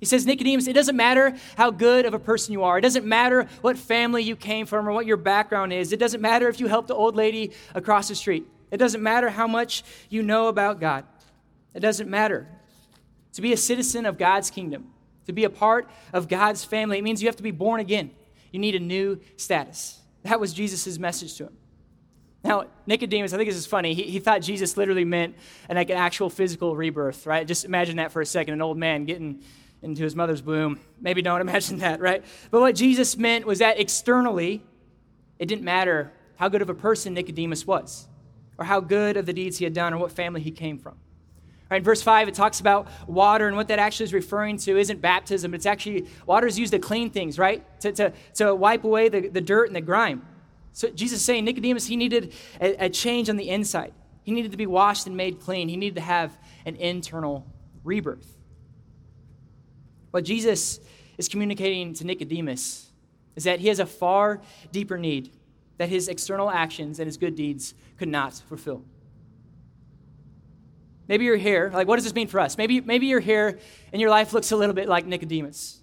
He 0.00 0.04
says, 0.04 0.26
Nicodemus, 0.26 0.66
it 0.66 0.72
doesn't 0.72 0.96
matter 0.96 1.36
how 1.56 1.70
good 1.70 2.06
of 2.06 2.14
a 2.14 2.18
person 2.18 2.54
you 2.54 2.64
are. 2.64 2.76
It 2.76 2.80
doesn't 2.80 3.06
matter 3.06 3.46
what 3.60 3.78
family 3.78 4.24
you 4.24 4.34
came 4.34 4.66
from 4.66 4.88
or 4.88 4.92
what 4.92 5.06
your 5.06 5.16
background 5.16 5.72
is. 5.72 5.92
It 5.92 6.00
doesn't 6.00 6.20
matter 6.20 6.48
if 6.48 6.58
you 6.58 6.66
helped 6.66 6.88
the 6.88 6.96
old 6.96 7.14
lady 7.14 7.52
across 7.72 8.08
the 8.08 8.16
street. 8.16 8.44
It 8.72 8.78
doesn't 8.78 9.00
matter 9.00 9.30
how 9.30 9.46
much 9.46 9.84
you 10.10 10.24
know 10.24 10.48
about 10.48 10.80
God. 10.80 11.04
It 11.72 11.80
doesn't 11.80 12.10
matter. 12.10 12.48
To 13.34 13.42
be 13.42 13.52
a 13.52 13.56
citizen 13.56 14.06
of 14.06 14.18
God's 14.18 14.50
kingdom, 14.50 14.92
to 15.26 15.32
be 15.32 15.44
a 15.44 15.50
part 15.50 15.88
of 16.12 16.26
God's 16.26 16.64
family, 16.64 16.98
it 16.98 17.04
means 17.04 17.22
you 17.22 17.28
have 17.28 17.36
to 17.36 17.44
be 17.44 17.52
born 17.52 17.78
again. 17.78 18.10
You 18.50 18.58
need 18.58 18.74
a 18.74 18.80
new 18.80 19.20
status. 19.36 20.00
That 20.26 20.40
was 20.40 20.52
Jesus' 20.52 20.98
message 20.98 21.34
to 21.36 21.44
him. 21.44 21.56
Now, 22.42 22.64
Nicodemus, 22.86 23.32
I 23.32 23.36
think 23.36 23.48
this 23.48 23.56
is 23.56 23.66
funny. 23.66 23.94
He, 23.94 24.02
he 24.04 24.18
thought 24.18 24.42
Jesus 24.42 24.76
literally 24.76 25.04
meant 25.04 25.36
an, 25.68 25.76
like 25.76 25.90
an 25.90 25.96
actual 25.96 26.30
physical 26.30 26.76
rebirth, 26.76 27.26
right? 27.26 27.46
Just 27.46 27.64
imagine 27.64 27.96
that 27.96 28.12
for 28.12 28.20
a 28.20 28.26
second 28.26 28.54
an 28.54 28.62
old 28.62 28.76
man 28.76 29.04
getting 29.04 29.42
into 29.82 30.02
his 30.02 30.16
mother's 30.16 30.42
womb. 30.42 30.80
Maybe 31.00 31.22
don't 31.22 31.40
imagine 31.48 31.78
that, 31.78 32.00
right? 32.00 32.24
But 32.50 32.60
what 32.60 32.74
Jesus 32.74 33.16
meant 33.16 33.46
was 33.46 33.60
that 33.60 33.78
externally, 33.78 34.64
it 35.38 35.46
didn't 35.46 35.64
matter 35.64 36.12
how 36.36 36.48
good 36.48 36.62
of 36.62 36.70
a 36.70 36.74
person 36.74 37.14
Nicodemus 37.14 37.66
was, 37.66 38.08
or 38.58 38.64
how 38.64 38.80
good 38.80 39.16
of 39.16 39.26
the 39.26 39.32
deeds 39.32 39.58
he 39.58 39.64
had 39.64 39.74
done, 39.74 39.94
or 39.94 39.98
what 39.98 40.12
family 40.12 40.40
he 40.40 40.50
came 40.50 40.78
from. 40.78 40.96
Right, 41.68 41.78
in 41.78 41.84
verse 41.84 42.00
5, 42.00 42.28
it 42.28 42.34
talks 42.34 42.60
about 42.60 42.86
water, 43.08 43.48
and 43.48 43.56
what 43.56 43.68
that 43.68 43.80
actually 43.80 44.04
is 44.04 44.14
referring 44.14 44.56
to 44.58 44.78
isn't 44.78 45.00
baptism. 45.00 45.52
It's 45.52 45.66
actually, 45.66 46.06
water 46.24 46.46
is 46.46 46.58
used 46.58 46.72
to 46.72 46.78
clean 46.78 47.10
things, 47.10 47.40
right? 47.40 47.64
To, 47.80 47.92
to, 47.92 48.12
to 48.34 48.54
wipe 48.54 48.84
away 48.84 49.08
the, 49.08 49.28
the 49.28 49.40
dirt 49.40 49.66
and 49.66 49.74
the 49.74 49.80
grime. 49.80 50.24
So 50.72 50.90
Jesus 50.90 51.20
is 51.20 51.24
saying, 51.24 51.44
Nicodemus, 51.44 51.86
he 51.86 51.96
needed 51.96 52.34
a, 52.60 52.84
a 52.84 52.88
change 52.88 53.28
on 53.28 53.36
the 53.36 53.48
inside. 53.48 53.92
He 54.22 54.32
needed 54.32 54.52
to 54.52 54.56
be 54.56 54.66
washed 54.66 55.06
and 55.06 55.16
made 55.16 55.40
clean. 55.40 55.68
He 55.68 55.76
needed 55.76 55.96
to 55.96 56.02
have 56.02 56.38
an 56.64 56.76
internal 56.76 57.46
rebirth. 57.82 58.36
What 60.12 60.24
Jesus 60.24 60.78
is 61.18 61.28
communicating 61.28 61.94
to 61.94 62.06
Nicodemus 62.06 62.90
is 63.34 63.44
that 63.44 63.58
he 63.58 63.68
has 63.68 63.80
a 63.80 63.86
far 63.86 64.40
deeper 64.70 64.98
need 64.98 65.32
that 65.78 65.88
his 65.88 66.08
external 66.08 66.50
actions 66.50 66.98
and 66.98 67.06
his 67.06 67.16
good 67.16 67.34
deeds 67.34 67.74
could 67.98 68.08
not 68.08 68.34
fulfill. 68.34 68.82
Maybe 71.08 71.24
you're 71.24 71.36
here. 71.36 71.70
Like, 71.72 71.86
what 71.86 71.96
does 71.96 72.04
this 72.04 72.14
mean 72.14 72.28
for 72.28 72.40
us? 72.40 72.58
Maybe, 72.58 72.80
maybe 72.80 73.06
you're 73.06 73.20
here 73.20 73.58
and 73.92 74.00
your 74.00 74.10
life 74.10 74.32
looks 74.32 74.50
a 74.50 74.56
little 74.56 74.74
bit 74.74 74.88
like 74.88 75.06
Nicodemus. 75.06 75.80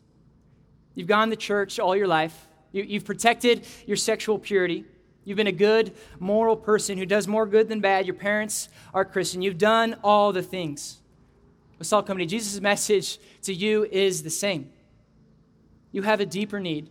You've 0.96 1.08
gone 1.08 1.30
to 1.30 1.36
church 1.36 1.80
all 1.80 1.96
your 1.96 2.08
life, 2.08 2.48
you, 2.72 2.84
you've 2.84 3.06
protected 3.06 3.66
your 3.86 3.98
sexual 3.98 4.38
purity. 4.38 4.86
You've 5.26 5.38
been 5.38 5.48
a 5.48 5.54
good, 5.54 5.96
moral 6.20 6.58
person 6.58 6.98
who 6.98 7.06
does 7.06 7.30
more 7.30 7.46
good 7.46 7.70
than 7.70 7.80
bad. 7.80 8.06
Your 8.06 8.16
parents 8.16 8.68
are 8.94 9.06
Christian. 9.06 9.42
You've 9.42 9.58
done 9.58 9.96
all 10.04 10.34
the 10.34 10.44
things. 10.44 10.98
With 11.80 11.88
Salt 11.88 12.08
Company, 12.08 12.26
Jesus' 12.26 12.60
message 12.60 13.20
to 13.44 13.54
you 13.54 13.86
is 13.90 14.24
the 14.24 14.30
same. 14.30 14.70
You 15.94 16.02
have 16.02 16.20
a 16.20 16.26
deeper 16.26 16.60
need 16.60 16.90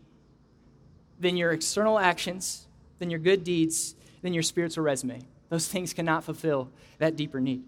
than 1.21 1.37
your 1.37 1.53
external 1.53 1.99
actions, 1.99 2.67
than 2.99 3.11
your 3.11 3.21
good 3.21 3.45
deeds, 3.45 3.97
than 4.23 4.33
your 4.33 4.43
spiritual 4.43 4.85
resume. 4.85 5.21
Those 5.51 5.69
things 5.69 5.93
cannot 5.93 6.25
fulfill 6.25 6.71
that 6.99 7.17
deeper 7.17 7.41
need. 7.41 7.65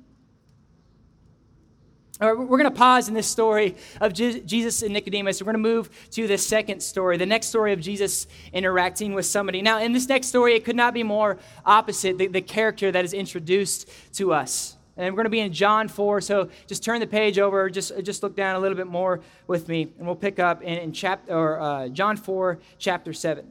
We're 2.21 2.35
going 2.35 2.65
to 2.65 2.71
pause 2.71 3.09
in 3.09 3.15
this 3.15 3.27
story 3.27 3.75
of 4.01 4.13
Jesus 4.13 4.83
and 4.83 4.93
Nicodemus. 4.93 5.43
We're 5.43 5.47
going 5.47 5.55
to 5.55 5.69
move 5.69 5.91
to 6.13 6.29
the 6.29 6.39
second 6.39 6.81
story, 6.81 7.17
the 7.17 7.27
next 7.27 7.49
story 7.49 7.73
of 7.73 7.81
Jesus 7.81 8.29
interacting 8.53 9.15
with 9.15 9.27
somebody. 9.27 9.63
Now, 9.63 9.81
in 9.81 9.93
this 9.93 10.09
next 10.09 10.29
story, 10.29 10.55
it 10.55 10.65
could 10.65 10.77
not 10.77 10.95
be 10.95 11.03
more 11.03 11.39
opposite 11.67 12.17
the, 12.17 12.29
the 12.29 12.41
character 12.41 12.93
that 12.93 13.05
is 13.05 13.15
introduced 13.15 13.89
to 14.15 14.33
us. 14.33 14.77
And 14.97 15.13
we're 15.13 15.17
going 15.17 15.25
to 15.25 15.31
be 15.31 15.41
in 15.41 15.53
John 15.53 15.89
4, 15.89 16.21
so 16.21 16.51
just 16.69 16.85
turn 16.85 17.01
the 17.01 17.07
page 17.09 17.41
over, 17.41 17.69
just, 17.69 17.93
just 18.05 18.23
look 18.23 18.37
down 18.37 18.55
a 18.55 18.61
little 18.61 18.77
bit 18.77 18.87
more 18.87 19.21
with 19.49 19.67
me, 19.67 19.93
and 19.99 20.07
we'll 20.07 20.15
pick 20.15 20.39
up 20.39 20.63
in, 20.63 20.79
in 20.79 20.93
chapter, 20.93 21.35
or, 21.35 21.61
uh, 21.61 21.89
John 21.89 22.17
4, 22.17 22.61
chapter 22.79 23.13
7. 23.13 23.45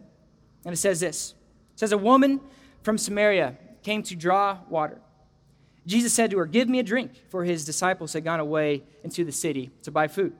And 0.63 0.73
it 0.73 0.77
says 0.77 1.01
this 1.01 1.35
It 1.73 1.79
says, 1.79 1.91
A 1.91 1.97
woman 1.97 2.39
from 2.81 2.97
Samaria 2.97 3.57
came 3.81 4.03
to 4.03 4.15
draw 4.15 4.59
water. 4.69 5.01
Jesus 5.85 6.13
said 6.13 6.31
to 6.31 6.37
her, 6.37 6.45
Give 6.45 6.69
me 6.69 6.79
a 6.79 6.83
drink, 6.83 7.11
for 7.29 7.43
his 7.43 7.65
disciples 7.65 8.13
had 8.13 8.23
gone 8.23 8.39
away 8.39 8.83
into 9.03 9.25
the 9.25 9.31
city 9.31 9.71
to 9.83 9.91
buy 9.91 10.07
food. 10.07 10.33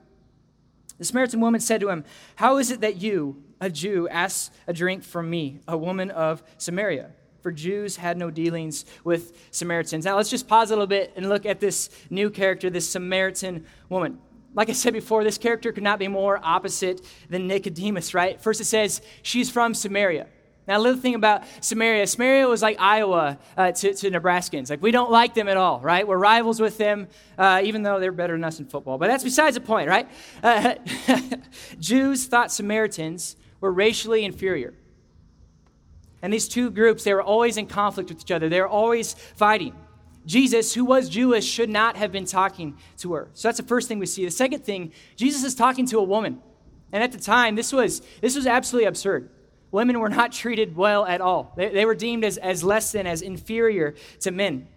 The 0.98 1.06
Samaritan 1.06 1.42
woman 1.42 1.60
said 1.60 1.82
to 1.82 1.90
him, 1.90 2.04
How 2.36 2.58
is 2.58 2.72
it 2.72 2.82
that 2.82 3.02
you, 3.02 3.44
a 3.60 3.70
Jew, 3.70 4.08
ask 4.10 4.54
a 4.68 4.74
drink 4.74 5.04
from 5.04 5.30
me, 5.30 5.60
a 5.68 5.78
woman 5.78 6.12
of 6.12 6.44
Samaria? 6.58 7.12
For 7.42 7.52
Jews 7.52 7.98
had 7.98 8.18
no 8.18 8.32
dealings 8.32 8.86
with 9.04 9.50
Samaritans. 9.52 10.06
Now 10.06 10.16
let's 10.16 10.30
just 10.30 10.48
pause 10.48 10.72
a 10.72 10.76
little 10.76 10.88
bit 10.88 11.12
and 11.18 11.28
look 11.28 11.46
at 11.46 11.60
this 11.60 11.90
new 12.10 12.30
character, 12.30 12.70
this 12.70 12.90
Samaritan 12.90 13.66
woman. 13.90 14.20
Like 14.56 14.70
I 14.70 14.74
said 14.74 14.94
before, 14.94 15.26
this 15.26 15.38
character 15.38 15.74
could 15.74 15.84
not 15.84 16.00
be 16.00 16.08
more 16.08 16.40
opposite 16.42 17.02
than 17.30 17.48
Nicodemus, 17.48 18.14
right? 18.14 18.40
First 18.42 18.62
it 18.62 18.66
says 18.66 19.02
she's 19.24 19.50
from 19.50 19.74
Samaria. 19.74 20.28
Now, 20.66 20.80
little 20.80 21.00
thing 21.00 21.16
about 21.16 21.44
Samaria 21.60 22.08
Samaria 22.08 22.48
was 22.48 22.62
like 22.62 22.80
Iowa 22.80 23.38
uh, 23.58 23.72
to, 23.74 23.94
to, 23.94 24.12
Nebraskans. 24.12 24.70
Like, 24.70 24.82
we 24.82 24.92
don't 24.92 25.12
like 25.12 25.34
them 25.34 25.50
at 25.50 25.58
all, 25.58 25.82
right? 25.82 26.08
We're 26.08 26.18
rivals 26.18 26.62
with 26.62 26.78
them, 26.78 27.10
uh, 27.38 27.62
even 27.64 27.84
though 27.84 28.00
they're 28.00 28.14
better 28.14 28.34
than 28.34 28.46
us 28.46 28.60
in 28.60 28.66
football. 28.66 28.98
But 28.98 29.08
that's 29.08 29.24
besides 29.24 29.56
the 29.56 29.62
point, 29.62 29.90
right? 29.90 30.08
Uh, 30.42 30.76
Jews 31.80 32.28
thought 32.28 32.50
Samaritans 32.52 33.36
were 33.60 33.72
racially 33.72 34.24
inferior. 34.24 34.74
And 36.22 36.32
these 36.32 36.48
two 36.48 36.72
groups, 36.72 37.04
they 37.04 37.14
were 37.14 37.22
always 37.22 37.58
in 37.58 37.68
conflict 37.68 38.10
with 38.10 38.22
each 38.22 38.32
other, 38.32 38.48
they 38.48 38.62
were 38.62 38.68
always 38.68 39.14
fighting. 39.14 39.76
Jesus, 40.26 40.74
who 40.74 40.86
was 40.86 41.10
Jewish, 41.10 41.46
should 41.46 41.70
not 41.70 41.98
have 41.98 42.14
been 42.14 42.24
talking 42.24 42.78
to 43.00 43.14
her. 43.14 43.28
So 43.34 43.50
that's 43.50 43.58
the 43.58 43.66
first 43.66 43.90
thing 43.90 44.00
we 44.00 44.06
see. 44.06 44.24
The 44.24 44.32
second 44.32 44.64
thing, 44.64 44.94
Jesus 45.18 45.44
is 45.44 45.54
talking 45.54 45.86
to 45.88 45.98
a 46.00 46.04
woman. 46.04 46.42
And 46.94 47.04
at 47.04 47.12
the 47.12 47.20
time, 47.20 47.56
this 47.56 47.74
was, 47.74 48.02
this 48.22 48.36
was 48.36 48.48
absolutely 48.48 48.88
absurd. 48.88 49.30
Women 49.74 50.00
were 50.00 50.10
not 50.10 50.32
treated 50.32 50.76
well 50.76 51.04
at 51.04 51.20
all, 51.20 51.52
they, 51.58 51.70
they 51.70 51.86
were 51.86 51.96
deemed 51.96 52.24
as, 52.24 52.38
as 52.38 52.64
less 52.64 52.92
than, 52.92 53.08
as 53.08 53.24
inferior 53.24 53.96
to 54.20 54.30
men. 54.30 54.68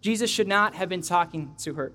Jesus 0.00 0.30
should 0.30 0.46
not 0.46 0.76
have 0.76 0.88
been 0.88 1.02
talking 1.02 1.52
to 1.58 1.74
her. 1.74 1.92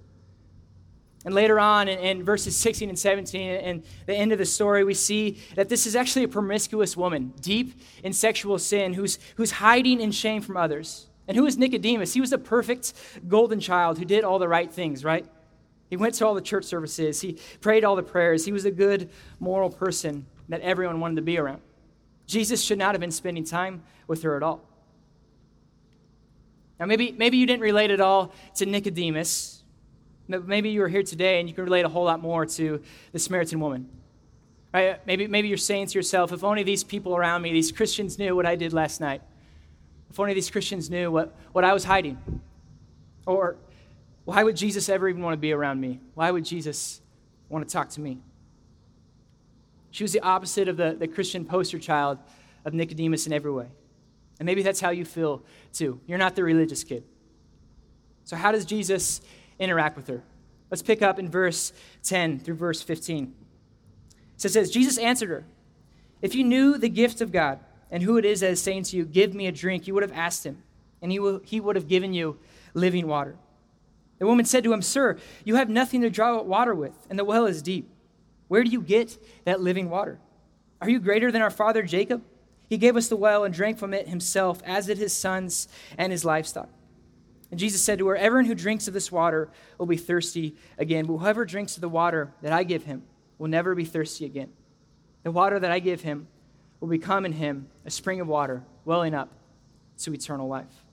And 1.24 1.34
later 1.34 1.62
on 1.62 1.88
in, 1.88 1.98
in, 2.00 2.24
verses 2.26 2.58
16 2.58 2.90
and 2.90 3.00
17, 3.00 3.42
and 3.42 3.84
the 4.06 4.14
end 4.14 4.34
of 4.34 4.38
the 4.38 4.46
story, 4.46 4.84
we 4.84 4.94
see 4.94 5.38
that 5.56 5.70
this 5.70 5.88
is 5.88 5.96
actually 5.96 6.26
a 6.26 6.28
promiscuous 6.28 6.98
woman, 6.98 7.34
deep 7.40 7.80
in 8.04 8.12
sexual 8.12 8.60
sin, 8.60 8.94
who's, 8.94 9.18
who's 9.38 9.52
hiding 9.52 10.02
in 10.02 10.12
shame 10.12 10.42
from 10.42 10.58
others. 10.58 11.08
And 11.26 11.38
who 11.38 11.46
is 11.46 11.58
Nicodemus? 11.58 12.14
He 12.14 12.20
was 12.20 12.34
a 12.34 12.38
perfect 12.38 12.92
golden 13.30 13.62
child 13.62 13.98
who 13.98 14.04
did 14.04 14.26
all 14.26 14.40
the 14.40 14.48
right 14.50 14.70
things, 14.70 15.06
right? 15.06 15.26
He 15.90 15.96
went 15.96 16.16
to 16.16 16.28
all 16.28 16.34
the 16.34 16.42
church 16.42 16.66
services, 16.66 17.22
he 17.22 17.38
prayed 17.62 17.86
all 17.86 17.96
the 17.96 18.04
prayers, 18.04 18.44
he 18.44 18.52
was 18.52 18.66
a 18.66 18.72
good, 18.72 19.10
moral 19.40 19.70
person 19.70 20.26
that 20.52 20.62
everyone 20.62 21.00
wanted 21.00 21.16
to 21.16 21.22
be 21.22 21.38
around. 21.38 21.62
Jesus 22.28 22.64
should 22.64 22.78
not 22.78 22.94
have 22.94 23.02
been 23.02 23.12
spending 23.12 23.44
time 23.44 23.84
with 24.08 24.24
her 24.24 24.38
at 24.38 24.44
all. 24.44 24.62
Now, 26.80 26.86
maybe, 26.86 27.12
maybe 27.12 27.38
you 27.38 27.46
didn't 27.46 27.62
relate 27.62 27.92
at 27.92 28.00
all 28.00 28.34
to 28.56 28.66
Nicodemus 28.66 29.62
Maybe 30.40 30.70
you 30.70 30.82
are 30.84 30.88
here 30.88 31.04
today 31.04 31.40
and 31.40 31.50
you 31.50 31.56
can 31.56 31.66
relate 31.66 31.86
a 31.86 31.90
whole 31.90 32.06
lot 32.06 32.22
more 32.22 32.46
to 32.46 32.82
the 33.12 33.20
Samaritan 33.20 33.60
woman. 33.60 33.90
Right? 34.74 35.06
Maybe, 35.06 35.28
maybe 35.28 35.50
you're 35.50 35.58
saying 35.58 35.88
to 35.88 36.00
yourself, 36.00 36.32
if 36.32 36.44
only 36.44 36.64
these 36.64 36.84
people 36.84 37.16
around 37.16 37.42
me, 37.42 37.52
these 37.52 37.72
Christians, 37.72 38.18
knew 38.18 38.36
what 38.36 38.46
I 38.46 38.56
did 38.56 38.72
last 38.72 39.02
night. 39.02 39.22
If 40.10 40.20
only 40.20 40.34
these 40.34 40.50
Christians 40.50 40.90
knew 40.90 41.12
what, 41.12 41.36
what 41.52 41.64
I 41.66 41.74
was 41.74 41.84
hiding. 41.84 42.18
Or 43.26 43.58
why 44.24 44.44
would 44.44 44.56
Jesus 44.56 44.88
ever 44.88 45.10
even 45.10 45.22
want 45.22 45.34
to 45.34 45.38
be 45.38 45.52
around 45.52 45.82
me? 45.82 46.00
Why 46.14 46.32
would 46.32 46.46
Jesus 46.46 47.02
want 47.50 47.68
to 47.68 47.72
talk 47.72 47.90
to 47.92 48.02
me? 48.02 48.20
She 49.92 50.04
was 50.04 50.14
the 50.14 50.22
opposite 50.22 50.68
of 50.68 50.78
the, 50.78 50.96
the 50.98 51.08
Christian 51.08 51.46
poster 51.46 51.80
child 51.80 52.18
of 52.66 52.74
Nicodemus 52.74 53.28
in 53.28 53.34
every 53.34 53.52
way. 53.52 53.68
And 54.40 54.46
maybe 54.46 54.64
that's 54.64 54.80
how 54.80 54.90
you 54.90 55.06
feel 55.06 55.44
too. 55.74 56.00
You're 56.08 56.18
not 56.18 56.36
the 56.36 56.44
religious 56.44 56.84
kid. 56.84 57.04
So, 58.24 58.36
how 58.36 58.52
does 58.52 58.66
Jesus 58.66 59.22
interact 59.62 59.96
with 59.96 60.08
her. 60.08 60.24
Let's 60.70 60.82
pick 60.82 61.02
up 61.02 61.20
in 61.20 61.30
verse 61.30 61.72
10 62.04 62.40
through 62.40 62.56
verse 62.56 62.82
15. 62.82 63.34
So 64.38 64.48
it 64.48 64.52
says, 64.52 64.72
Jesus 64.72 64.98
answered 64.98 65.30
her, 65.30 65.46
If 66.22 66.34
you 66.34 66.44
knew 66.44 66.78
the 66.78 66.90
gift 66.90 67.22
of 67.22 67.32
God 67.32 67.60
and 67.92 68.02
who 68.02 68.18
it 68.18 68.26
is 68.26 68.40
that 68.40 68.52
is 68.52 68.62
saying 68.62 68.84
to 68.84 68.98
you, 68.98 69.06
Give 69.06 69.34
me 69.34 69.48
a 69.48 69.52
drink, 69.52 69.88
you 69.88 69.94
would 69.94 70.04
have 70.04 70.12
asked 70.14 70.46
him, 70.46 70.64
and 71.02 71.12
he, 71.12 71.20
will, 71.20 71.42
he 71.46 71.60
would 71.60 71.76
have 71.76 71.88
given 71.88 72.14
you 72.14 72.40
living 72.74 73.08
water. 73.08 73.36
The 74.18 74.26
woman 74.26 74.46
said 74.46 74.64
to 74.64 74.74
him, 74.74 74.82
Sir, 74.82 75.18
you 75.44 75.56
have 75.56 75.70
nothing 75.70 76.02
to 76.02 76.10
draw 76.10 76.42
water 76.42 76.74
with, 76.74 77.06
and 77.10 77.20
the 77.20 77.26
well 77.26 77.46
is 77.46 77.62
deep. 77.62 77.90
Where 78.52 78.66
do 78.66 78.70
you 78.70 78.82
get 78.82 79.18
that 79.46 79.62
living 79.62 79.90
water? 79.90 80.20
Are 80.82 80.90
you 80.90 81.00
greater 81.00 81.32
than 81.32 81.42
our 81.42 81.50
father 81.50 81.84
Jacob? 81.84 82.22
He 82.68 82.78
gave 82.78 82.98
us 82.98 83.08
the 83.08 83.16
well 83.16 83.46
and 83.46 83.54
drank 83.54 83.78
from 83.78 83.94
it 83.94 84.10
himself, 84.10 84.62
as 84.66 84.88
did 84.88 84.98
his 84.98 85.14
sons 85.14 85.70
and 85.98 86.12
his 86.12 86.26
livestock. 86.26 86.68
And 87.50 87.58
Jesus 87.58 87.82
said 87.82 87.98
to 88.00 88.08
her, 88.10 88.18
Everyone 88.18 88.44
who 88.44 88.54
drinks 88.54 88.90
of 88.90 88.94
this 88.94 89.10
water 89.10 89.50
will 89.78 89.86
be 89.86 89.96
thirsty 89.96 90.58
again, 90.78 91.06
but 91.06 91.16
whoever 91.16 91.46
drinks 91.46 91.78
of 91.78 91.82
the 91.82 91.88
water 91.88 92.34
that 92.42 92.52
I 92.52 92.64
give 92.64 92.84
him 92.84 93.04
will 93.38 93.48
never 93.48 93.74
be 93.74 93.86
thirsty 93.86 94.26
again. 94.26 94.52
The 95.24 95.32
water 95.32 95.58
that 95.58 95.72
I 95.72 95.80
give 95.80 96.02
him 96.02 96.28
will 96.82 96.90
become 96.90 97.26
in 97.26 97.32
him 97.32 97.70
a 97.86 97.90
spring 97.90 98.20
of 98.20 98.28
water 98.28 98.64
welling 98.84 99.14
up 99.14 99.30
to 100.00 100.14
eternal 100.14 100.50
life. 100.50 100.84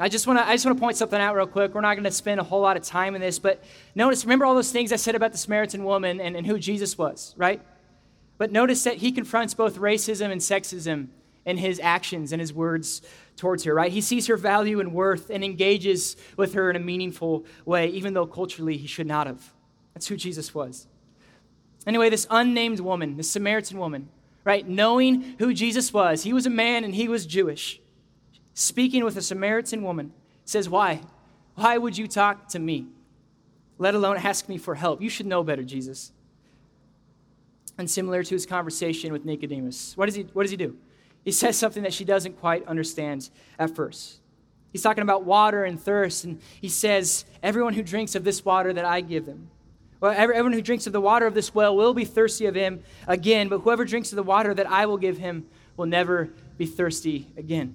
I 0.00 0.08
just 0.08 0.26
want 0.26 0.38
to 0.38 0.46
I 0.46 0.52
just 0.52 0.64
want 0.64 0.78
to 0.78 0.80
point 0.80 0.96
something 0.96 1.20
out 1.20 1.34
real 1.34 1.46
quick. 1.46 1.74
We're 1.74 1.80
not 1.80 1.94
going 1.94 2.04
to 2.04 2.10
spend 2.12 2.38
a 2.40 2.44
whole 2.44 2.60
lot 2.60 2.76
of 2.76 2.84
time 2.84 3.14
in 3.16 3.20
this, 3.20 3.38
but 3.38 3.64
notice, 3.94 4.24
remember 4.24 4.46
all 4.46 4.54
those 4.54 4.70
things 4.70 4.92
I 4.92 4.96
said 4.96 5.16
about 5.16 5.32
the 5.32 5.38
Samaritan 5.38 5.82
woman 5.82 6.20
and, 6.20 6.36
and 6.36 6.46
who 6.46 6.58
Jesus 6.58 6.96
was, 6.96 7.34
right? 7.36 7.60
But 8.36 8.52
notice 8.52 8.84
that 8.84 8.98
he 8.98 9.10
confronts 9.10 9.54
both 9.54 9.76
racism 9.76 10.30
and 10.30 10.40
sexism 10.40 11.08
in 11.44 11.56
his 11.56 11.80
actions 11.80 12.32
and 12.32 12.40
his 12.40 12.52
words 12.52 13.02
towards 13.36 13.64
her, 13.64 13.74
right? 13.74 13.90
He 13.90 14.00
sees 14.00 14.28
her 14.28 14.36
value 14.36 14.78
and 14.78 14.92
worth 14.92 15.30
and 15.30 15.42
engages 15.42 16.16
with 16.36 16.54
her 16.54 16.70
in 16.70 16.76
a 16.76 16.80
meaningful 16.80 17.44
way, 17.64 17.88
even 17.88 18.14
though 18.14 18.26
culturally 18.26 18.76
he 18.76 18.86
should 18.86 19.06
not 19.06 19.26
have. 19.26 19.52
That's 19.94 20.06
who 20.06 20.16
Jesus 20.16 20.54
was. 20.54 20.86
Anyway, 21.86 22.10
this 22.10 22.26
unnamed 22.30 22.80
woman, 22.80 23.16
this 23.16 23.30
Samaritan 23.30 23.78
woman, 23.78 24.10
right, 24.44 24.68
knowing 24.68 25.34
who 25.38 25.52
Jesus 25.54 25.92
was, 25.92 26.22
he 26.22 26.32
was 26.32 26.46
a 26.46 26.50
man 26.50 26.84
and 26.84 26.94
he 26.94 27.08
was 27.08 27.26
Jewish, 27.26 27.80
speaking 28.58 29.04
with 29.04 29.16
a 29.16 29.22
Samaritan 29.22 29.82
woman, 29.82 30.12
says, 30.44 30.68
Why? 30.68 31.00
Why 31.54 31.78
would 31.78 31.96
you 31.96 32.06
talk 32.06 32.48
to 32.48 32.58
me? 32.58 32.86
Let 33.78 33.94
alone 33.94 34.16
ask 34.16 34.48
me 34.48 34.58
for 34.58 34.74
help. 34.74 35.00
You 35.00 35.08
should 35.08 35.26
know 35.26 35.42
better, 35.42 35.62
Jesus. 35.62 36.12
And 37.76 37.88
similar 37.88 38.22
to 38.24 38.34
his 38.34 38.46
conversation 38.46 39.12
with 39.12 39.24
Nicodemus, 39.24 39.96
what 39.96 40.06
does 40.06 40.16
he, 40.16 40.22
what 40.32 40.42
does 40.42 40.50
he 40.50 40.56
do? 40.56 40.76
he 41.24 41.32
says 41.32 41.56
something 41.56 41.82
that 41.82 41.92
she 41.92 42.04
doesn't 42.04 42.40
quite 42.40 42.66
understand 42.66 43.30
at 43.58 43.74
first. 43.74 44.20
He's 44.72 44.82
talking 44.82 45.02
about 45.02 45.24
water 45.24 45.64
and 45.64 45.80
thirst, 45.80 46.24
and 46.24 46.40
he 46.60 46.68
says, 46.68 47.24
Everyone 47.42 47.74
who 47.74 47.82
drinks 47.82 48.14
of 48.14 48.24
this 48.24 48.44
water 48.44 48.72
that 48.72 48.84
I 48.84 49.00
give 49.00 49.26
them, 49.26 49.50
well, 50.00 50.12
everyone 50.16 50.52
who 50.52 50.62
drinks 50.62 50.86
of 50.86 50.92
the 50.92 51.00
water 51.00 51.26
of 51.26 51.34
this 51.34 51.54
well 51.54 51.76
will 51.76 51.94
be 51.94 52.04
thirsty 52.04 52.46
of 52.46 52.54
him 52.54 52.82
again, 53.06 53.48
but 53.48 53.60
whoever 53.60 53.84
drinks 53.84 54.12
of 54.12 54.16
the 54.16 54.22
water 54.22 54.54
that 54.54 54.70
I 54.70 54.86
will 54.86 54.96
give 54.96 55.18
him 55.18 55.46
will 55.76 55.86
never 55.86 56.30
be 56.56 56.66
thirsty 56.66 57.26
again. 57.36 57.74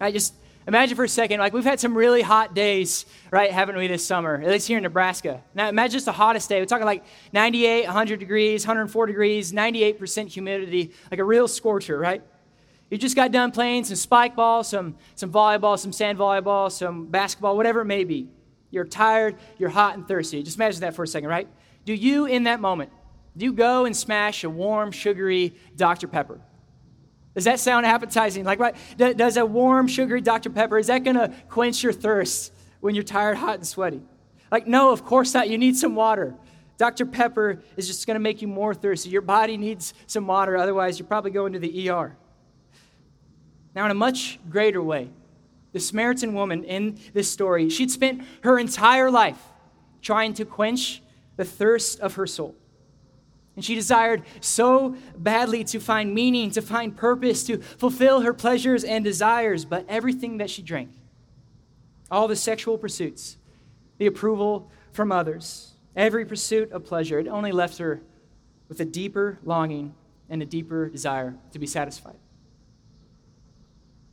I 0.00 0.10
just 0.12 0.34
Imagine 0.68 0.96
for 0.96 1.04
a 1.04 1.08
second, 1.08 1.38
like 1.38 1.52
we've 1.52 1.62
had 1.62 1.78
some 1.78 1.96
really 1.96 2.22
hot 2.22 2.52
days, 2.52 3.06
right, 3.30 3.52
haven't 3.52 3.76
we, 3.76 3.86
this 3.86 4.04
summer, 4.04 4.34
at 4.34 4.48
least 4.48 4.66
here 4.66 4.78
in 4.78 4.82
Nebraska. 4.82 5.40
Now 5.54 5.68
imagine 5.68 5.92
just 5.92 6.06
the 6.06 6.12
hottest 6.12 6.48
day. 6.48 6.58
We're 6.58 6.66
talking 6.66 6.86
like 6.86 7.04
98, 7.32 7.84
100 7.84 8.18
degrees, 8.18 8.66
104 8.66 9.06
degrees, 9.06 9.52
98% 9.52 10.26
humidity, 10.26 10.92
like 11.08 11.20
a 11.20 11.24
real 11.24 11.46
scorcher, 11.46 11.96
right? 11.96 12.20
You 12.90 12.98
just 12.98 13.14
got 13.14 13.30
done 13.30 13.52
playing 13.52 13.84
some 13.84 13.94
spike 13.94 14.34
ball, 14.34 14.64
some, 14.64 14.96
some 15.14 15.30
volleyball, 15.30 15.78
some 15.78 15.92
sand 15.92 16.18
volleyball, 16.18 16.70
some 16.70 17.06
basketball, 17.06 17.56
whatever 17.56 17.82
it 17.82 17.86
may 17.86 18.02
be. 18.02 18.28
You're 18.72 18.84
tired, 18.84 19.36
you're 19.58 19.70
hot 19.70 19.94
and 19.94 20.06
thirsty. 20.08 20.42
Just 20.42 20.56
imagine 20.56 20.80
that 20.80 20.96
for 20.96 21.04
a 21.04 21.08
second, 21.08 21.28
right? 21.28 21.46
Do 21.84 21.94
you, 21.94 22.26
in 22.26 22.44
that 22.44 22.58
moment, 22.58 22.90
do 23.36 23.44
you 23.44 23.52
go 23.52 23.84
and 23.84 23.96
smash 23.96 24.42
a 24.42 24.50
warm, 24.50 24.90
sugary 24.90 25.54
Dr. 25.76 26.08
Pepper? 26.08 26.40
Does 27.36 27.44
that 27.44 27.60
sound 27.60 27.84
appetizing? 27.84 28.44
Like, 28.44 28.58
what? 28.58 28.76
Does 28.96 29.36
a 29.36 29.44
warm, 29.44 29.88
sugary 29.88 30.22
Dr. 30.22 30.48
Pepper, 30.48 30.78
is 30.78 30.86
that 30.86 31.04
going 31.04 31.16
to 31.16 31.30
quench 31.50 31.82
your 31.82 31.92
thirst 31.92 32.50
when 32.80 32.94
you're 32.94 33.04
tired, 33.04 33.36
hot, 33.36 33.56
and 33.56 33.66
sweaty? 33.66 34.00
Like, 34.50 34.66
no, 34.66 34.90
of 34.90 35.04
course 35.04 35.34
not. 35.34 35.50
You 35.50 35.58
need 35.58 35.76
some 35.76 35.94
water. 35.94 36.34
Dr. 36.78 37.04
Pepper 37.04 37.62
is 37.76 37.86
just 37.86 38.06
going 38.06 38.14
to 38.14 38.20
make 38.20 38.40
you 38.40 38.48
more 38.48 38.74
thirsty. 38.74 39.10
Your 39.10 39.20
body 39.20 39.58
needs 39.58 39.92
some 40.06 40.26
water, 40.26 40.56
otherwise, 40.56 40.98
you're 40.98 41.06
probably 41.06 41.30
going 41.30 41.52
to 41.52 41.58
the 41.58 41.90
ER. 41.90 42.16
Now, 43.74 43.84
in 43.84 43.90
a 43.90 43.94
much 43.94 44.38
greater 44.48 44.82
way, 44.82 45.10
the 45.72 45.80
Samaritan 45.80 46.32
woman 46.32 46.64
in 46.64 46.98
this 47.12 47.30
story, 47.30 47.68
she'd 47.68 47.90
spent 47.90 48.22
her 48.44 48.58
entire 48.58 49.10
life 49.10 49.42
trying 50.00 50.32
to 50.34 50.46
quench 50.46 51.02
the 51.36 51.44
thirst 51.44 52.00
of 52.00 52.14
her 52.14 52.26
soul. 52.26 52.54
And 53.56 53.64
she 53.64 53.74
desired 53.74 54.22
so 54.40 54.96
badly 55.16 55.64
to 55.64 55.80
find 55.80 56.14
meaning, 56.14 56.50
to 56.52 56.62
find 56.62 56.94
purpose, 56.94 57.42
to 57.44 57.58
fulfill 57.58 58.20
her 58.20 58.34
pleasures 58.34 58.84
and 58.84 59.02
desires, 59.02 59.64
but 59.64 59.86
everything 59.88 60.36
that 60.36 60.50
she 60.50 60.60
drank, 60.60 60.90
all 62.10 62.28
the 62.28 62.36
sexual 62.36 62.76
pursuits, 62.76 63.38
the 63.96 64.06
approval 64.06 64.70
from 64.92 65.10
others, 65.10 65.72
every 65.96 66.26
pursuit 66.26 66.70
of 66.70 66.84
pleasure, 66.84 67.18
it 67.18 67.26
only 67.26 67.50
left 67.50 67.78
her 67.78 68.02
with 68.68 68.78
a 68.80 68.84
deeper 68.84 69.38
longing 69.42 69.94
and 70.28 70.42
a 70.42 70.46
deeper 70.46 70.90
desire 70.90 71.34
to 71.52 71.58
be 71.58 71.66
satisfied. 71.66 72.16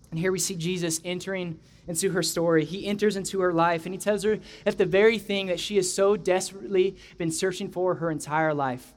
And 0.10 0.20
here 0.20 0.32
we 0.32 0.40
see 0.40 0.56
Jesus 0.56 1.02
entering 1.04 1.60
into 1.86 2.12
her 2.12 2.24
story. 2.24 2.64
He 2.64 2.86
enters 2.86 3.18
into 3.18 3.42
her 3.42 3.52
life 3.52 3.86
and 3.86 3.94
he 3.94 4.00
tells 4.00 4.24
her 4.24 4.40
that 4.64 4.78
the 4.78 4.86
very 4.86 5.18
thing 5.18 5.48
that 5.48 5.60
she 5.60 5.76
has 5.76 5.92
so 5.92 6.16
desperately 6.16 6.96
been 7.18 7.32
searching 7.32 7.70
for 7.70 7.96
her 7.96 8.10
entire 8.10 8.54
life 8.54 8.94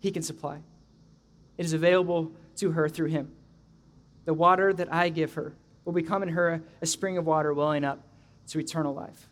he 0.00 0.10
can 0.10 0.22
supply. 0.22 0.58
It 1.56 1.64
is 1.64 1.72
available 1.72 2.32
to 2.56 2.72
her 2.72 2.88
through 2.88 3.08
him. 3.08 3.30
The 4.24 4.34
water 4.34 4.72
that 4.72 4.92
I 4.92 5.08
give 5.08 5.34
her 5.34 5.54
will 5.84 5.92
become 5.92 6.22
in 6.22 6.30
her 6.30 6.62
a 6.80 6.86
spring 6.86 7.18
of 7.18 7.26
water 7.26 7.54
welling 7.54 7.84
up 7.84 8.00
to 8.48 8.58
eternal 8.58 8.94
life. 8.94 9.28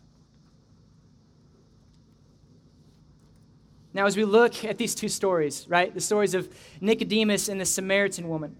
Now, 3.93 4.05
as 4.05 4.15
we 4.15 4.23
look 4.23 4.63
at 4.63 4.77
these 4.77 4.93
two 4.93 5.09
stories, 5.09 5.67
right, 5.67 5.93
the 5.93 6.01
stories 6.01 6.35
of 6.35 6.47
Nicodemus 6.79 7.49
and 7.49 7.59
the 7.59 7.65
Samaritan 7.65 8.29
woman, 8.29 8.55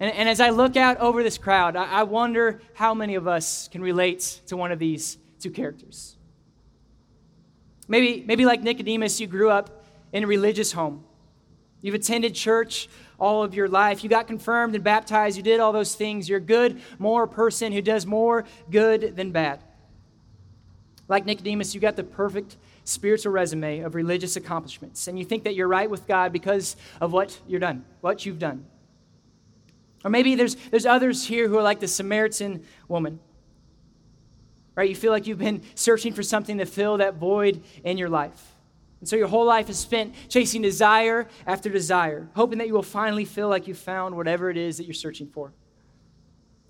and, 0.00 0.12
and 0.12 0.28
as 0.28 0.40
I 0.40 0.50
look 0.50 0.76
out 0.76 0.98
over 0.98 1.22
this 1.22 1.38
crowd, 1.38 1.76
I, 1.76 1.84
I 1.84 2.02
wonder 2.02 2.60
how 2.74 2.92
many 2.92 3.14
of 3.14 3.28
us 3.28 3.68
can 3.68 3.80
relate 3.80 4.40
to 4.48 4.56
one 4.56 4.72
of 4.72 4.78
these 4.78 5.16
two 5.40 5.50
characters. 5.50 6.16
Maybe, 7.88 8.24
maybe 8.26 8.44
like 8.44 8.62
Nicodemus, 8.62 9.20
you 9.20 9.26
grew 9.26 9.48
up 9.48 9.84
in 10.12 10.24
a 10.24 10.26
religious 10.26 10.72
home. 10.72 11.04
You've 11.80 11.94
attended 11.94 12.34
church 12.34 12.88
all 13.18 13.42
of 13.42 13.54
your 13.54 13.68
life. 13.68 14.02
You 14.02 14.10
got 14.10 14.26
confirmed 14.26 14.74
and 14.74 14.82
baptized. 14.82 15.36
You 15.36 15.42
did 15.42 15.60
all 15.60 15.72
those 15.72 15.94
things. 15.94 16.28
You're 16.28 16.38
a 16.38 16.42
good, 16.42 16.80
more 16.98 17.26
person 17.26 17.72
who 17.72 17.82
does 17.82 18.06
more 18.06 18.44
good 18.70 19.16
than 19.16 19.30
bad. 19.30 19.62
Like 21.08 21.24
Nicodemus, 21.24 21.74
you 21.74 21.80
got 21.80 21.96
the 21.96 22.04
perfect 22.04 22.56
spiritual 22.84 23.32
resume 23.32 23.80
of 23.80 23.94
religious 23.94 24.36
accomplishments, 24.36 25.08
and 25.08 25.18
you 25.18 25.24
think 25.24 25.44
that 25.44 25.54
you're 25.54 25.68
right 25.68 25.88
with 25.88 26.06
God 26.06 26.32
because 26.32 26.76
of 27.00 27.12
what 27.12 27.38
you're 27.46 27.60
done, 27.60 27.84
what 28.00 28.26
you've 28.26 28.38
done. 28.38 28.66
Or 30.04 30.10
maybe 30.10 30.34
there's, 30.34 30.56
there's 30.70 30.86
others 30.86 31.24
here 31.24 31.48
who 31.48 31.58
are 31.58 31.62
like 31.62 31.80
the 31.80 31.88
Samaritan 31.88 32.64
woman. 32.88 33.18
Right? 34.74 34.88
You 34.88 34.94
feel 34.94 35.10
like 35.10 35.26
you've 35.26 35.38
been 35.38 35.62
searching 35.74 36.12
for 36.12 36.22
something 36.22 36.58
to 36.58 36.66
fill 36.66 36.98
that 36.98 37.14
void 37.14 37.62
in 37.82 37.98
your 37.98 38.08
life. 38.08 38.55
And 39.00 39.08
so 39.08 39.16
your 39.16 39.28
whole 39.28 39.44
life 39.44 39.68
is 39.68 39.78
spent 39.78 40.14
chasing 40.28 40.62
desire 40.62 41.28
after 41.46 41.68
desire, 41.68 42.28
hoping 42.34 42.58
that 42.58 42.66
you 42.66 42.74
will 42.74 42.82
finally 42.82 43.24
feel 43.24 43.48
like 43.48 43.66
you 43.66 43.74
found 43.74 44.16
whatever 44.16 44.50
it 44.50 44.56
is 44.56 44.78
that 44.78 44.84
you're 44.84 44.94
searching 44.94 45.28
for. 45.28 45.52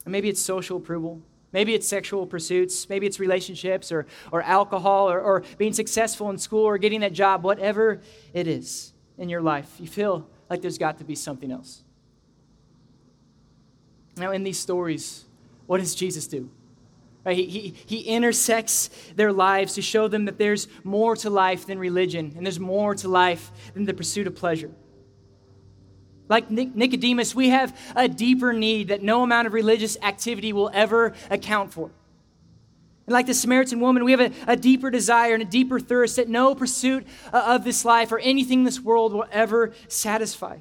And 0.05 0.13
maybe 0.13 0.29
it's 0.29 0.41
social 0.41 0.77
approval. 0.77 1.23
Maybe 1.53 1.75
it's 1.75 1.87
sexual 1.87 2.27
pursuits. 2.27 2.89
Maybe 2.89 3.07
it's 3.07 3.21
relationships 3.21 3.93
or, 3.93 4.07
or 4.33 4.43
alcohol 4.43 5.09
or, 5.11 5.21
or 5.21 5.45
being 5.59 5.73
successful 5.73 6.29
in 6.31 6.39
school 6.39 6.65
or 6.65 6.79
getting 6.79 7.01
that 7.01 7.13
job, 7.13 7.45
whatever 7.45 8.01
it 8.35 8.47
is 8.47 8.93
in 9.19 9.29
your 9.29 9.41
life. 9.41 9.77
You 9.79 9.87
feel 9.87 10.29
like 10.51 10.63
there's 10.63 10.79
got 10.79 10.99
to 10.99 11.05
be 11.05 11.15
something 11.15 11.51
else. 11.51 11.83
Now, 14.17 14.33
in 14.33 14.43
these 14.43 14.59
stories, 14.59 15.25
what 15.67 15.79
does 15.79 15.95
Jesus 15.95 16.27
do? 16.27 16.51
Right? 17.27 17.37
He, 17.37 17.47
he, 17.47 17.75
he 17.87 18.01
intersects 18.03 18.89
their 19.17 19.33
lives 19.33 19.75
to 19.75 19.83
show 19.83 20.07
them 20.07 20.27
that 20.27 20.39
there's 20.39 20.69
more 20.85 21.17
to 21.17 21.29
life 21.29 21.67
than 21.67 21.77
religion, 21.77 22.33
and 22.37 22.47
there's 22.47 22.61
more 22.61 22.95
to 22.95 23.09
life 23.09 23.51
than 23.75 23.85
the 23.85 23.93
pursuit 23.93 24.29
of 24.29 24.37
pleasure. 24.37 24.71
Like 26.29 26.51
Nicodemus, 26.51 27.35
we 27.35 27.49
have 27.49 27.77
a 27.97 28.09
deeper 28.09 28.53
need 28.53 28.89
that 28.89 29.03
no 29.03 29.25
amount 29.25 29.49
of 29.49 29.55
religious 29.55 29.97
activity 30.03 30.53
will 30.53 30.71
ever 30.73 31.15
account 31.29 31.73
for. 31.73 31.91
And 33.07 33.13
like 33.13 33.27
the 33.27 33.35
Samaritan 33.35 33.81
woman, 33.81 34.05
we 34.05 34.13
have 34.13 34.21
a, 34.21 34.33
a 34.47 34.57
deeper 34.57 34.91
desire 34.91 35.35
and 35.35 35.43
a 35.43 35.47
deeper 35.47 35.81
thirst 35.81 36.17
that 36.17 36.29
no 36.29 36.55
pursuit 36.55 37.07
uh, 37.33 37.55
of 37.57 37.65
this 37.65 37.85
life 37.85 38.13
or 38.13 38.21
anything 38.21 38.61
in 38.61 38.65
this 38.65 38.81
world 38.81 39.13
will 39.13 39.27
ever 39.33 39.73
satisfy 39.89 40.59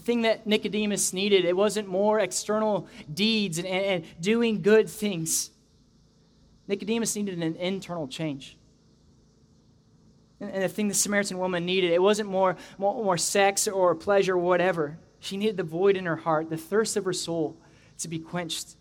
thing 0.00 0.22
that 0.22 0.46
Nicodemus 0.46 1.12
needed. 1.12 1.44
It 1.44 1.56
wasn't 1.56 1.88
more 1.88 2.20
external 2.20 2.88
deeds 3.12 3.58
and, 3.58 3.66
and, 3.66 3.84
and 3.84 4.04
doing 4.20 4.62
good 4.62 4.88
things. 4.88 5.50
Nicodemus 6.68 7.14
needed 7.16 7.42
an 7.42 7.56
internal 7.56 8.08
change. 8.08 8.56
And, 10.40 10.50
and 10.50 10.62
the 10.62 10.68
thing 10.68 10.88
the 10.88 10.94
Samaritan 10.94 11.38
woman 11.38 11.64
needed, 11.64 11.92
it 11.92 12.02
wasn't 12.02 12.28
more, 12.28 12.56
more, 12.78 13.02
more 13.02 13.16
sex 13.16 13.66
or 13.66 13.94
pleasure 13.94 14.34
or 14.34 14.38
whatever. 14.38 14.98
She 15.20 15.36
needed 15.36 15.56
the 15.56 15.62
void 15.62 15.96
in 15.96 16.06
her 16.06 16.16
heart, 16.16 16.50
the 16.50 16.56
thirst 16.56 16.96
of 16.96 17.04
her 17.04 17.12
soul 17.12 17.56
to 17.98 18.08
be 18.08 18.18
quenched. 18.18 18.76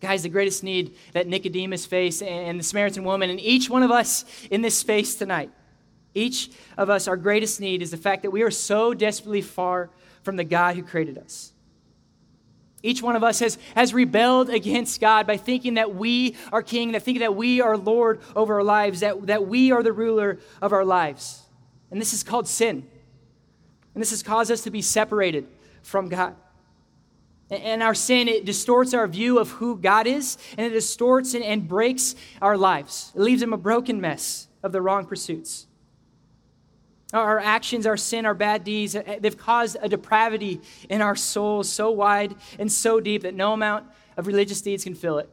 Guys, 0.00 0.22
the 0.22 0.28
greatest 0.28 0.62
need 0.62 0.94
that 1.12 1.26
Nicodemus 1.26 1.84
faced 1.84 2.22
and 2.22 2.58
the 2.58 2.62
Samaritan 2.62 3.02
woman 3.02 3.30
and 3.30 3.40
each 3.40 3.68
one 3.68 3.82
of 3.82 3.90
us 3.90 4.24
in 4.48 4.62
this 4.62 4.76
space 4.76 5.16
tonight 5.16 5.50
each 6.18 6.50
of 6.76 6.90
us, 6.90 7.08
our 7.08 7.16
greatest 7.16 7.60
need 7.60 7.80
is 7.82 7.90
the 7.90 7.96
fact 7.96 8.22
that 8.22 8.30
we 8.30 8.42
are 8.42 8.50
so 8.50 8.92
desperately 8.92 9.42
far 9.42 9.90
from 10.22 10.36
the 10.36 10.44
God 10.44 10.76
who 10.76 10.82
created 10.82 11.16
us. 11.18 11.52
Each 12.82 13.02
one 13.02 13.16
of 13.16 13.24
us 13.24 13.40
has, 13.40 13.58
has 13.74 13.92
rebelled 13.92 14.50
against 14.50 15.00
God 15.00 15.26
by 15.26 15.36
thinking 15.36 15.74
that 15.74 15.94
we 15.94 16.36
are 16.52 16.62
king, 16.62 16.92
that 16.92 17.02
thinking 17.02 17.20
that 17.20 17.34
we 17.34 17.60
are 17.60 17.76
Lord 17.76 18.20
over 18.36 18.54
our 18.54 18.62
lives, 18.62 19.00
that, 19.00 19.26
that 19.26 19.48
we 19.48 19.72
are 19.72 19.82
the 19.82 19.92
ruler 19.92 20.38
of 20.62 20.72
our 20.72 20.84
lives. 20.84 21.42
And 21.90 22.00
this 22.00 22.12
is 22.12 22.22
called 22.22 22.46
sin. 22.46 22.86
And 23.94 24.02
this 24.02 24.10
has 24.10 24.22
caused 24.22 24.50
us 24.50 24.62
to 24.62 24.70
be 24.70 24.82
separated 24.82 25.48
from 25.82 26.08
God. 26.08 26.36
And 27.50 27.82
our 27.82 27.94
sin, 27.94 28.28
it 28.28 28.44
distorts 28.44 28.92
our 28.92 29.06
view 29.06 29.38
of 29.38 29.50
who 29.52 29.78
God 29.78 30.06
is, 30.06 30.36
and 30.56 30.66
it 30.66 30.70
distorts 30.70 31.32
and, 31.32 31.42
and 31.42 31.66
breaks 31.66 32.14
our 32.42 32.58
lives. 32.58 33.10
It 33.14 33.22
leaves 33.22 33.40
them 33.40 33.54
a 33.54 33.56
broken 33.56 34.00
mess 34.00 34.48
of 34.62 34.72
the 34.72 34.82
wrong 34.82 35.06
pursuits. 35.06 35.67
Our 37.12 37.38
actions, 37.38 37.86
our 37.86 37.96
sin, 37.96 38.26
our 38.26 38.34
bad 38.34 38.64
deeds, 38.64 38.94
eh, 38.94 39.18
they've 39.20 39.36
caused 39.36 39.78
a 39.80 39.88
depravity 39.88 40.60
in 40.90 41.00
our 41.00 41.16
souls 41.16 41.70
so 41.72 41.90
wide 41.90 42.34
and 42.58 42.70
so 42.70 43.00
deep 43.00 43.22
that 43.22 43.34
no 43.34 43.54
amount 43.54 43.86
of 44.18 44.26
religious 44.26 44.60
deeds 44.60 44.84
can 44.84 44.94
fill 44.94 45.18
it, 45.18 45.30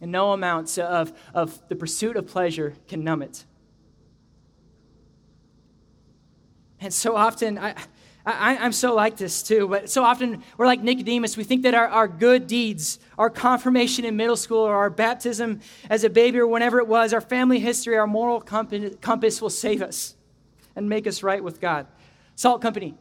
and 0.00 0.12
no 0.12 0.32
amounts 0.32 0.78
of, 0.78 1.12
of 1.34 1.60
the 1.68 1.74
pursuit 1.74 2.16
of 2.16 2.28
pleasure 2.28 2.74
can 2.86 3.02
numb 3.02 3.22
it. 3.22 3.44
And 6.80 6.94
so 6.94 7.16
often, 7.16 7.58
I, 7.58 7.74
I, 8.24 8.54
am 8.54 8.72
so 8.72 8.94
like 8.94 9.16
this 9.16 9.42
too, 9.42 9.66
but 9.66 9.90
so 9.90 10.04
often 10.04 10.44
we're 10.56 10.66
like 10.66 10.80
Nicodemus. 10.80 11.36
We 11.36 11.44
think 11.44 11.62
that 11.62 11.74
our, 11.74 11.88
our 11.88 12.06
good 12.06 12.46
deeds, 12.46 13.00
our 13.18 13.30
confirmation 13.30 14.04
in 14.04 14.16
middle 14.16 14.36
school, 14.36 14.60
or 14.60 14.76
our 14.76 14.90
baptism 14.90 15.60
as 15.90 16.04
a 16.04 16.10
baby, 16.10 16.38
or 16.38 16.46
whenever 16.46 16.78
it 16.78 16.86
was, 16.86 17.12
our 17.12 17.20
family 17.20 17.58
history, 17.58 17.98
our 17.98 18.06
moral 18.06 18.40
compass 18.40 19.42
will 19.42 19.50
save 19.50 19.82
us 19.82 20.14
and 20.76 20.88
make 20.88 21.06
us 21.06 21.22
right 21.22 21.42
with 21.42 21.60
God. 21.60 21.86
Salt 22.36 22.62
Company, 22.62 22.94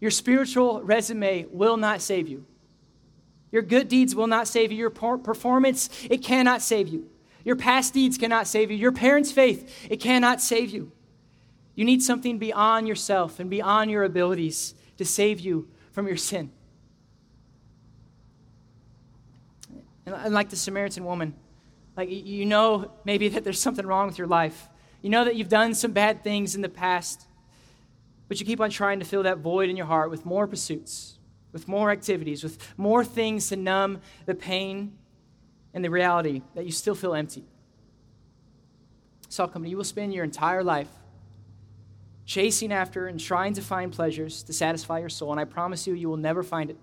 your 0.00 0.10
spiritual 0.10 0.82
resume 0.82 1.46
will 1.50 1.76
not 1.76 2.00
save 2.00 2.28
you. 2.28 2.46
Your 3.52 3.62
good 3.62 3.88
deeds 3.88 4.14
will 4.14 4.26
not 4.26 4.46
save 4.46 4.70
you. 4.70 4.78
Your 4.78 4.90
performance, 4.90 5.90
it 6.08 6.18
cannot 6.18 6.62
save 6.62 6.88
you. 6.88 7.10
Your 7.44 7.56
past 7.56 7.94
deeds 7.94 8.16
cannot 8.16 8.46
save 8.46 8.70
you. 8.70 8.76
Your 8.76 8.92
parents' 8.92 9.32
faith, 9.32 9.88
it 9.90 9.96
cannot 9.96 10.40
save 10.40 10.70
you. 10.70 10.92
You 11.74 11.84
need 11.84 12.02
something 12.02 12.38
beyond 12.38 12.86
yourself 12.86 13.40
and 13.40 13.48
beyond 13.48 13.90
your 13.90 14.04
abilities 14.04 14.74
to 14.98 15.04
save 15.04 15.40
you 15.40 15.68
from 15.92 16.06
your 16.06 16.16
sin. 16.16 16.50
And 20.06 20.34
like 20.34 20.50
the 20.50 20.56
Samaritan 20.56 21.04
woman, 21.04 21.34
like 21.96 22.10
you 22.10 22.44
know 22.44 22.92
maybe 23.04 23.28
that 23.28 23.44
there's 23.44 23.60
something 23.60 23.86
wrong 23.86 24.06
with 24.06 24.18
your 24.18 24.26
life. 24.26 24.68
You 25.02 25.10
know 25.10 25.24
that 25.24 25.36
you've 25.36 25.48
done 25.48 25.74
some 25.74 25.92
bad 25.92 26.22
things 26.22 26.54
in 26.54 26.62
the 26.62 26.68
past, 26.68 27.26
but 28.28 28.38
you 28.38 28.46
keep 28.46 28.60
on 28.60 28.70
trying 28.70 28.98
to 29.00 29.04
fill 29.04 29.22
that 29.22 29.38
void 29.38 29.70
in 29.70 29.76
your 29.76 29.86
heart 29.86 30.10
with 30.10 30.26
more 30.26 30.46
pursuits, 30.46 31.18
with 31.52 31.66
more 31.66 31.90
activities, 31.90 32.42
with 32.42 32.58
more 32.76 33.04
things 33.04 33.48
to 33.48 33.56
numb 33.56 34.00
the 34.26 34.34
pain 34.34 34.96
and 35.72 35.84
the 35.84 35.90
reality 35.90 36.42
that 36.54 36.66
you 36.66 36.72
still 36.72 36.94
feel 36.94 37.14
empty. 37.14 37.44
Salt 39.28 39.52
Company, 39.52 39.70
you 39.70 39.76
will 39.76 39.84
spend 39.84 40.12
your 40.12 40.24
entire 40.24 40.62
life 40.62 40.88
chasing 42.26 42.72
after 42.72 43.06
and 43.06 43.18
trying 43.18 43.54
to 43.54 43.62
find 43.62 43.92
pleasures 43.92 44.42
to 44.44 44.52
satisfy 44.52 44.98
your 44.98 45.08
soul, 45.08 45.30
and 45.30 45.40
I 45.40 45.44
promise 45.44 45.86
you, 45.86 45.94
you 45.94 46.08
will 46.08 46.16
never 46.16 46.42
find 46.42 46.70
it 46.70 46.76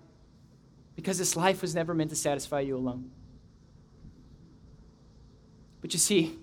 because 0.96 1.18
this 1.18 1.36
life 1.36 1.62
was 1.62 1.74
never 1.74 1.94
meant 1.94 2.10
to 2.10 2.16
satisfy 2.16 2.60
you 2.60 2.76
alone. 2.76 3.10
But 5.80 5.92
you 5.92 5.98
see, 5.98 6.36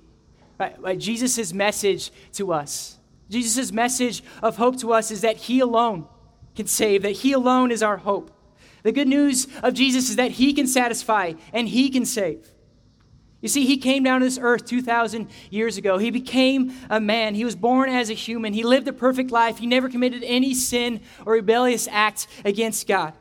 Right, 0.58 0.80
right, 0.82 0.98
Jesus' 0.98 1.54
message 1.54 2.12
to 2.34 2.54
us. 2.54 2.98
Jesus' 3.30 3.72
message 3.72 4.24
of 4.42 4.58
hope 4.58 4.80
to 4.80 4.94
us 4.94 5.12
is 5.12 5.22
that 5.22 5.38
He 5.38 5.60
alone 5.60 6.08
can 6.56 6.68
save, 6.68 7.02
that 7.02 7.12
He 7.12 7.34
alone 7.34 7.72
is 7.72 7.84
our 7.84 7.98
hope. 7.98 8.32
The 8.84 8.92
good 8.92 9.08
news 9.08 9.48
of 9.64 9.74
Jesus 9.74 10.10
is 10.10 10.16
that 10.16 10.32
He 10.32 10.54
can 10.54 10.68
satisfy 10.68 11.34
and 11.52 11.68
He 11.68 11.90
can 11.90 12.06
save. 12.06 12.48
You 13.42 13.50
see, 13.50 13.66
He 13.66 13.78
came 13.78 14.04
down 14.04 14.22
to 14.22 14.26
this 14.26 14.40
earth 14.42 14.66
2,000 14.66 15.30
years 15.50 15.78
ago. 15.78 15.98
He 15.98 16.12
became 16.12 16.74
a 16.90 17.02
man. 17.02 17.36
He 17.36 17.44
was 17.44 17.56
born 17.56 17.90
as 17.90 18.10
a 18.10 18.14
human. 18.14 18.54
He 18.54 18.64
lived 18.64 18.88
a 18.88 18.94
perfect 18.94 19.32
life. 19.32 19.58
He 19.58 19.68
never 19.68 19.90
committed 19.90 20.24
any 20.24 20.54
sin 20.54 21.02
or 21.26 21.34
rebellious 21.34 21.88
act 21.92 22.28
against 22.46 22.88
God. 22.88 23.14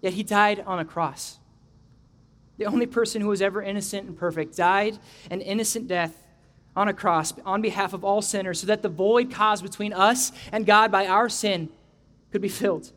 Yet 0.00 0.14
He 0.14 0.22
died 0.24 0.64
on 0.66 0.80
a 0.80 0.84
cross. 0.84 1.38
The 2.56 2.66
only 2.66 2.86
person 2.86 3.20
who 3.20 3.28
was 3.28 3.42
ever 3.42 3.62
innocent 3.62 4.08
and 4.08 4.16
perfect 4.16 4.56
died 4.56 4.98
an 5.30 5.40
innocent 5.40 5.88
death 5.88 6.23
on 6.76 6.88
a 6.88 6.94
cross 6.94 7.32
on 7.44 7.62
behalf 7.62 7.92
of 7.92 8.04
all 8.04 8.22
sinners 8.22 8.60
so 8.60 8.66
that 8.66 8.82
the 8.82 8.88
void 8.88 9.30
caused 9.30 9.62
between 9.62 9.92
us 9.92 10.32
and 10.52 10.66
God 10.66 10.90
by 10.90 11.06
our 11.06 11.28
sin 11.28 11.68
could 12.32 12.42
be 12.42 12.48
filled. 12.48 12.92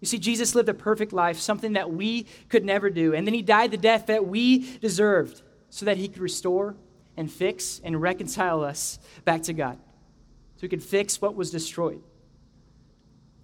You 0.00 0.06
see, 0.06 0.18
Jesus 0.18 0.54
lived 0.54 0.68
a 0.68 0.74
perfect 0.74 1.12
life, 1.12 1.38
something 1.38 1.72
that 1.72 1.90
we 1.90 2.26
could 2.48 2.64
never 2.64 2.90
do. 2.90 3.14
And 3.14 3.26
then 3.26 3.34
he 3.34 3.42
died 3.42 3.70
the 3.70 3.76
death 3.76 4.06
that 4.06 4.26
we 4.26 4.78
deserved 4.78 5.42
so 5.70 5.86
that 5.86 5.96
he 5.96 6.08
could 6.08 6.22
restore 6.22 6.76
and 7.16 7.30
fix 7.30 7.80
and 7.82 8.00
reconcile 8.00 8.62
us 8.62 8.98
back 9.24 9.42
to 9.44 9.52
God. 9.52 9.78
So 10.56 10.60
he 10.60 10.68
could 10.68 10.82
fix 10.82 11.20
what 11.20 11.34
was 11.34 11.50
destroyed. 11.50 12.02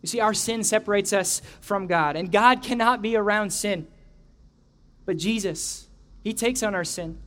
You 0.02 0.08
see, 0.08 0.20
our 0.20 0.34
sin 0.34 0.64
separates 0.64 1.12
us 1.12 1.42
from 1.60 1.86
God, 1.86 2.16
and 2.16 2.30
God 2.30 2.62
cannot 2.62 3.02
be 3.02 3.16
around 3.16 3.50
sin. 3.50 3.86
But 5.04 5.16
Jesus, 5.16 5.88
he 6.22 6.32
takes 6.32 6.62
on 6.62 6.74
our 6.74 6.84
sin. 6.84 7.18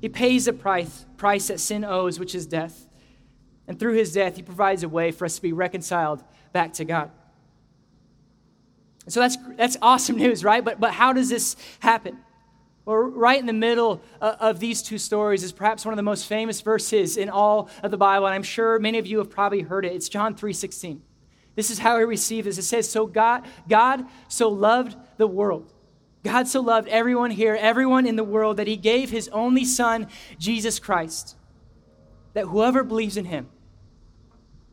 He 0.00 0.08
pays 0.08 0.44
the 0.44 0.52
price, 0.52 1.06
price 1.16 1.48
that 1.48 1.60
sin 1.60 1.84
owes, 1.84 2.18
which 2.18 2.34
is 2.34 2.46
death. 2.46 2.86
And 3.66 3.78
through 3.78 3.94
his 3.94 4.12
death, 4.12 4.36
he 4.36 4.42
provides 4.42 4.82
a 4.82 4.88
way 4.88 5.10
for 5.10 5.24
us 5.24 5.36
to 5.36 5.42
be 5.42 5.52
reconciled 5.52 6.22
back 6.52 6.72
to 6.74 6.84
God. 6.84 7.10
And 9.04 9.12
so 9.12 9.20
that's, 9.20 9.36
that's 9.56 9.76
awesome 9.82 10.16
news, 10.24 10.44
right? 10.44 10.64
But, 10.64 10.80
but 10.80 10.92
how 10.92 11.12
does 11.12 11.28
this 11.28 11.56
happen? 11.80 12.18
Well, 12.84 12.96
right 12.96 13.38
in 13.38 13.44
the 13.44 13.52
middle 13.52 14.00
of 14.20 14.60
these 14.60 14.80
two 14.80 14.96
stories 14.96 15.42
is 15.42 15.52
perhaps 15.52 15.84
one 15.84 15.92
of 15.92 15.96
the 15.96 16.02
most 16.02 16.26
famous 16.26 16.62
verses 16.62 17.18
in 17.18 17.28
all 17.28 17.68
of 17.82 17.90
the 17.90 17.98
Bible, 17.98 18.26
and 18.26 18.34
I'm 18.34 18.42
sure 18.42 18.78
many 18.78 18.96
of 18.96 19.06
you 19.06 19.18
have 19.18 19.28
probably 19.28 19.60
heard 19.60 19.84
it. 19.84 19.92
It's 19.92 20.08
John 20.08 20.34
3:16. 20.34 21.02
This 21.54 21.70
is 21.70 21.80
how 21.80 21.98
we 21.98 22.04
receive 22.04 22.46
this. 22.46 22.56
It 22.56 22.62
says, 22.62 22.88
"So 22.88 23.06
God, 23.06 23.44
God 23.68 24.06
so 24.28 24.48
loved 24.48 24.96
the 25.18 25.26
world. 25.26 25.70
God 26.24 26.48
so 26.48 26.60
loved 26.60 26.88
everyone 26.88 27.30
here, 27.30 27.56
everyone 27.58 28.06
in 28.06 28.16
the 28.16 28.24
world, 28.24 28.56
that 28.56 28.66
He 28.66 28.76
gave 28.76 29.10
His 29.10 29.28
only 29.28 29.64
Son, 29.64 30.08
Jesus 30.38 30.78
Christ, 30.78 31.36
that 32.34 32.46
whoever 32.46 32.82
believes 32.82 33.16
in 33.16 33.26
Him, 33.26 33.48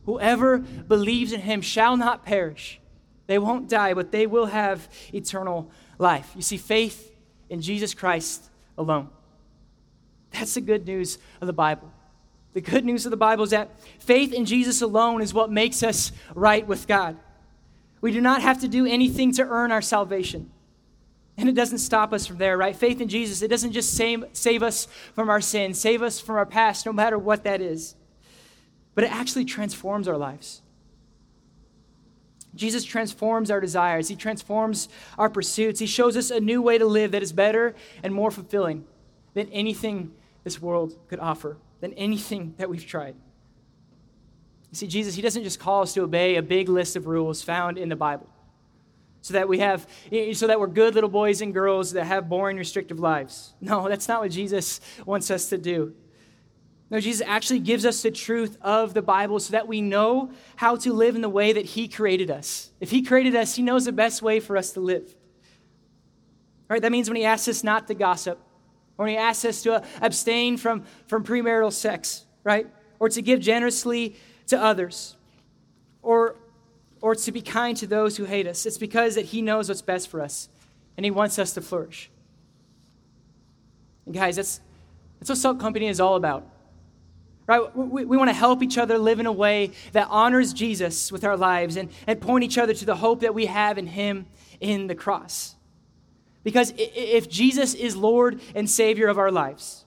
whoever 0.06 0.58
believes 0.58 1.32
in 1.32 1.42
Him, 1.42 1.62
shall 1.62 1.98
not 1.98 2.26
perish. 2.26 2.80
They 3.28 3.40
won't 3.40 3.70
die, 3.70 3.94
but 3.94 4.12
they 4.12 4.28
will 4.28 4.48
have 4.48 4.90
eternal 5.14 5.70
life." 5.98 6.32
You 6.36 6.42
see, 6.42 6.58
faith 6.58 7.16
in 7.50 7.62
Jesus 7.62 7.94
Christ 7.94 8.50
alone. 8.78 9.10
That's 10.32 10.56
the 10.56 10.62
good 10.62 10.86
news 10.86 11.18
of 11.42 11.48
the 11.48 11.54
Bible. 11.54 11.92
The 12.54 12.62
good 12.62 12.86
news 12.86 13.06
of 13.06 13.12
the 13.12 13.18
Bible 13.18 13.44
is 13.44 13.52
that 13.52 13.70
faith 14.00 14.34
in 14.34 14.46
Jesus 14.46 14.82
alone 14.82 15.22
is 15.22 15.34
what 15.34 15.52
makes 15.52 15.84
us 15.84 16.12
right 16.34 16.66
with 16.68 16.88
God. 16.88 17.18
We 18.02 18.12
do 18.12 18.22
not 18.22 18.42
have 18.42 18.62
to 18.62 18.68
do 18.68 18.86
anything 18.86 19.32
to 19.34 19.44
earn 19.44 19.72
our 19.72 19.82
salvation. 19.82 20.52
And 21.38 21.50
it 21.50 21.56
doesn't 21.56 21.80
stop 21.80 22.14
us 22.14 22.26
from 22.26 22.38
there, 22.38 22.58
right? 22.58 22.76
Faith 22.76 23.02
in 23.02 23.10
Jesus, 23.10 23.42
it 23.42 23.50
doesn't 23.50 23.74
just 23.74 23.94
save, 23.94 24.24
save 24.32 24.64
us 24.64 24.88
from 25.14 25.30
our 25.30 25.42
sins, 25.42 25.80
save 25.80 26.02
us 26.02 26.20
from 26.20 26.36
our 26.36 26.46
past, 26.46 26.86
no 26.86 26.94
matter 26.94 27.18
what 27.18 27.44
that 27.44 27.62
is, 27.62 27.96
but 28.94 29.04
it 29.04 29.12
actually 29.12 29.44
transforms 29.44 30.08
our 30.08 30.18
lives. 30.18 30.62
Jesus 32.56 32.86
transforms 32.86 33.52
our 33.52 33.60
desires, 33.60 34.08
He 34.08 34.16
transforms 34.16 34.88
our 35.18 35.30
pursuits. 35.30 35.80
He 35.80 35.88
shows 35.88 36.16
us 36.16 36.32
a 36.32 36.40
new 36.40 36.62
way 36.62 36.78
to 36.78 36.86
live 36.86 37.12
that 37.12 37.22
is 37.22 37.34
better 37.34 37.76
and 38.02 38.14
more 38.14 38.32
fulfilling 38.32 38.86
than 39.34 39.50
anything 39.50 40.14
this 40.46 40.62
world 40.62 40.98
could 41.10 41.20
offer, 41.20 41.58
than 41.82 41.92
anything 41.94 42.56
that 42.58 42.70
we've 42.70 42.86
tried. 42.86 43.16
You 44.72 44.78
see, 44.78 44.88
Jesus, 44.88 45.16
He 45.16 45.22
doesn't 45.22 45.44
just 45.44 45.60
call 45.60 45.82
us 45.82 45.94
to 45.96 46.04
obey 46.04 46.38
a 46.38 46.42
big 46.42 46.70
list 46.70 46.96
of 46.96 47.08
rules 47.08 47.42
found 47.42 47.78
in 47.78 47.90
the 47.90 47.96
Bible. 47.98 48.30
So 49.26 49.34
that 49.34 49.50
we 49.50 49.58
have, 49.58 49.88
so 50.34 50.46
that 50.46 50.60
we're 50.60 50.68
good 50.68 50.94
little 50.94 51.10
boys 51.10 51.42
and 51.42 51.52
girls 51.52 51.94
that 51.94 52.04
have 52.04 52.30
boring, 52.30 52.58
restrictive 52.58 53.00
lives. 53.00 53.56
No, 53.60 53.90
that's 53.90 54.08
not 54.08 54.22
what 54.22 54.30
Jesus 54.30 54.80
wants 55.04 55.32
us 55.32 55.50
to 55.50 55.58
do. 55.58 55.96
No, 56.92 57.00
Jesus 57.00 57.26
actually 57.26 57.62
gives 57.62 57.88
us 57.88 58.04
the 58.04 58.12
truth 58.12 58.56
of 58.62 58.94
the 58.94 59.02
Bible 59.02 59.40
so 59.40 59.54
that 59.54 59.68
we 59.68 59.82
know 59.82 60.30
how 60.58 60.76
to 60.76 60.94
live 60.94 61.16
in 61.16 61.24
the 61.24 61.30
way 61.30 61.54
that 61.54 61.66
He 61.66 61.88
created 61.88 62.30
us. 62.30 62.70
If 62.80 62.92
He 62.92 63.02
created 63.02 63.36
us, 63.36 63.56
He 63.56 63.64
knows 63.64 63.86
the 63.86 63.92
best 63.92 64.22
way 64.22 64.40
for 64.40 64.58
us 64.58 64.74
to 64.74 64.80
live. 64.80 65.16
Right? 66.70 66.84
That 66.84 66.92
means 66.92 67.10
when 67.10 67.16
He 67.16 67.26
asks 67.26 67.48
us 67.48 67.64
not 67.64 67.88
to 67.88 67.96
gossip, 67.96 68.38
or 68.96 69.06
when 69.06 69.14
He 69.14 69.18
asks 69.18 69.44
us 69.44 69.64
to 69.64 69.74
uh, 69.74 69.86
abstain 70.04 70.56
from, 70.56 70.84
from 71.08 71.24
premarital 71.24 71.74
sex, 71.74 72.28
right? 72.44 72.68
Or 73.00 73.10
to 73.10 73.24
give 73.24 73.40
generously 73.40 74.18
to 74.50 74.62
others, 74.62 75.16
or, 76.04 76.36
or 77.06 77.14
to 77.14 77.32
be 77.32 77.40
kind 77.40 77.78
to 77.78 77.86
those 77.86 78.18
who 78.18 78.26
hate 78.26 78.48
us. 78.48 78.66
It's 78.66 78.80
because 78.80 79.14
that 79.14 79.26
He 79.26 79.40
knows 79.40 79.70
what's 79.70 79.84
best 79.84 80.08
for 80.08 80.22
us, 80.22 80.50
and 80.98 81.06
He 81.06 81.12
wants 81.12 81.38
us 81.38 81.54
to 81.54 81.62
flourish. 81.62 82.10
And 84.08 84.16
guys, 84.16 84.38
that's, 84.38 84.60
that's 85.20 85.30
what 85.30 85.38
Salt 85.38 85.60
Company 85.60 85.88
is 85.88 86.00
all 86.00 86.16
about 86.16 86.48
right? 87.48 87.76
We, 87.76 88.06
we 88.06 88.18
want 88.18 88.30
to 88.30 88.34
help 88.34 88.64
each 88.64 88.76
other 88.76 88.98
live 88.98 89.20
in 89.20 89.28
a 89.28 89.32
way 89.32 89.70
that 89.92 90.08
honors 90.10 90.52
Jesus 90.52 91.12
with 91.12 91.24
our 91.24 91.38
lives 91.38 91.78
and, 91.78 91.92
and 92.08 92.20
point 92.20 92.44
each 92.44 92.58
other 92.58 92.74
to 92.74 92.86
the 92.86 92.96
hope 92.96 93.20
that 93.20 93.36
we 93.36 93.46
have 93.46 93.78
in 93.78 93.86
Him 93.86 94.26
in 94.60 94.88
the 94.88 94.96
cross. 94.96 95.56
Because 96.44 96.74
if 96.76 97.30
Jesus 97.30 97.76
is 97.76 97.96
Lord 97.96 98.42
and 98.56 98.68
Savior 98.68 99.10
of 99.10 99.20
our 99.20 99.30
lives, 99.30 99.86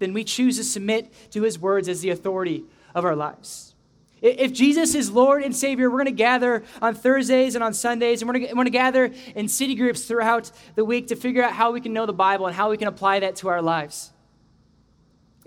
then 0.00 0.12
we 0.12 0.24
choose 0.24 0.56
to 0.56 0.64
submit 0.64 1.12
to 1.30 1.42
His 1.42 1.60
words 1.60 1.88
as 1.88 2.00
the 2.00 2.10
authority 2.10 2.64
of 2.92 3.04
our 3.04 3.14
lives. 3.14 3.76
If 4.22 4.52
Jesus 4.52 4.94
is 4.94 5.10
Lord 5.10 5.42
and 5.42 5.56
Savior, 5.56 5.90
we're 5.90 5.96
going 5.96 6.04
to 6.06 6.12
gather 6.12 6.62
on 6.82 6.94
Thursdays 6.94 7.54
and 7.54 7.64
on 7.64 7.72
Sundays, 7.72 8.20
and 8.20 8.28
we're 8.28 8.38
going 8.38 8.64
to 8.64 8.70
gather 8.70 9.10
in 9.34 9.48
city 9.48 9.74
groups 9.74 10.04
throughout 10.04 10.52
the 10.74 10.84
week 10.84 11.06
to 11.08 11.16
figure 11.16 11.42
out 11.42 11.52
how 11.52 11.72
we 11.72 11.80
can 11.80 11.94
know 11.94 12.04
the 12.04 12.12
Bible 12.12 12.46
and 12.46 12.54
how 12.54 12.70
we 12.70 12.76
can 12.76 12.88
apply 12.88 13.20
that 13.20 13.36
to 13.36 13.48
our 13.48 13.62
lives. 13.62 14.12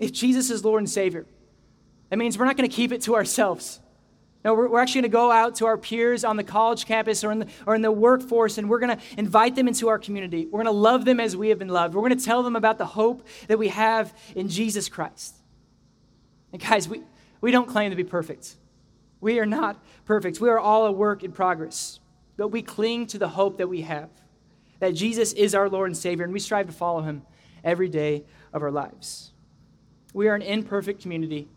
If 0.00 0.12
Jesus 0.12 0.50
is 0.50 0.64
Lord 0.64 0.80
and 0.80 0.90
Savior, 0.90 1.24
that 2.10 2.16
means 2.16 2.36
we're 2.36 2.46
not 2.46 2.56
going 2.56 2.68
to 2.68 2.74
keep 2.74 2.90
it 2.90 3.02
to 3.02 3.14
ourselves. 3.14 3.80
No, 4.44 4.54
we're, 4.54 4.78
actually 4.80 5.02
going 5.02 5.10
to 5.10 5.16
go 5.16 5.30
out 5.30 5.54
to 5.56 5.66
our 5.66 5.78
peers 5.78 6.22
on 6.22 6.36
the 6.36 6.44
college 6.44 6.84
campus 6.84 7.24
or 7.24 7.32
in 7.32 7.38
the, 7.38 7.46
or 7.66 7.74
in 7.76 7.80
the 7.80 7.92
workforce, 7.92 8.58
and 8.58 8.68
we're 8.68 8.80
going 8.80 8.98
to 8.98 9.02
invite 9.16 9.54
them 9.54 9.68
into 9.68 9.88
our 9.88 9.98
community. 9.98 10.46
We're 10.46 10.62
going 10.62 10.66
to 10.66 10.72
love 10.72 11.04
them 11.04 11.18
as 11.18 11.36
we 11.36 11.48
have 11.48 11.58
been 11.58 11.68
loved. 11.68 11.94
We're 11.94 12.06
going 12.06 12.18
to 12.18 12.24
tell 12.24 12.42
them 12.42 12.56
about 12.56 12.76
the 12.76 12.84
hope 12.86 13.26
that 13.46 13.58
we 13.58 13.68
have 13.68 14.12
in 14.34 14.48
Jesus 14.48 14.88
Christ. 14.88 15.36
And 16.52 16.60
guys, 16.60 16.88
we, 16.88 17.02
we 17.40 17.52
don't 17.52 17.68
claim 17.68 17.90
to 17.90 17.96
be 17.96 18.04
perfect. 18.04 18.56
We 19.20 19.38
are 19.38 19.46
not 19.46 19.82
perfect. 20.04 20.40
We 20.40 20.48
are 20.48 20.58
all 20.58 20.86
a 20.86 20.92
work 20.92 21.22
in 21.22 21.32
progress. 21.32 22.00
But 22.36 22.48
we 22.48 22.62
cling 22.62 23.06
to 23.08 23.18
the 23.18 23.28
hope 23.28 23.58
that 23.58 23.68
we 23.68 23.82
have 23.82 24.10
that 24.80 24.94
Jesus 24.94 25.32
is 25.32 25.54
our 25.54 25.68
Lord 25.70 25.88
and 25.88 25.96
Savior, 25.96 26.24
and 26.24 26.32
we 26.32 26.40
strive 26.40 26.66
to 26.66 26.72
follow 26.72 27.00
him 27.00 27.22
every 27.62 27.88
day 27.88 28.24
of 28.52 28.62
our 28.62 28.70
lives. 28.70 29.32
We 30.12 30.28
are 30.28 30.34
an 30.34 30.42
imperfect 30.42 31.00
community 31.00 31.48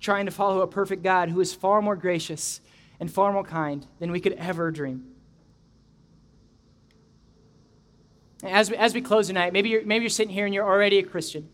trying 0.00 0.24
to 0.24 0.32
follow 0.32 0.62
a 0.62 0.66
perfect 0.66 1.02
God 1.02 1.28
who 1.28 1.40
is 1.40 1.52
far 1.52 1.82
more 1.82 1.96
gracious 1.96 2.60
and 2.98 3.10
far 3.10 3.32
more 3.32 3.44
kind 3.44 3.86
than 3.98 4.10
we 4.10 4.20
could 4.20 4.32
ever 4.34 4.70
dream. 4.70 5.06
As 8.42 8.70
we, 8.70 8.76
as 8.76 8.94
we 8.94 9.02
close 9.02 9.26
tonight, 9.26 9.52
maybe 9.52 9.68
you're, 9.68 9.84
maybe 9.84 10.04
you're 10.04 10.10
sitting 10.10 10.32
here 10.32 10.46
and 10.46 10.54
you're 10.54 10.66
already 10.66 10.98
a 10.98 11.02
Christian. 11.02 11.50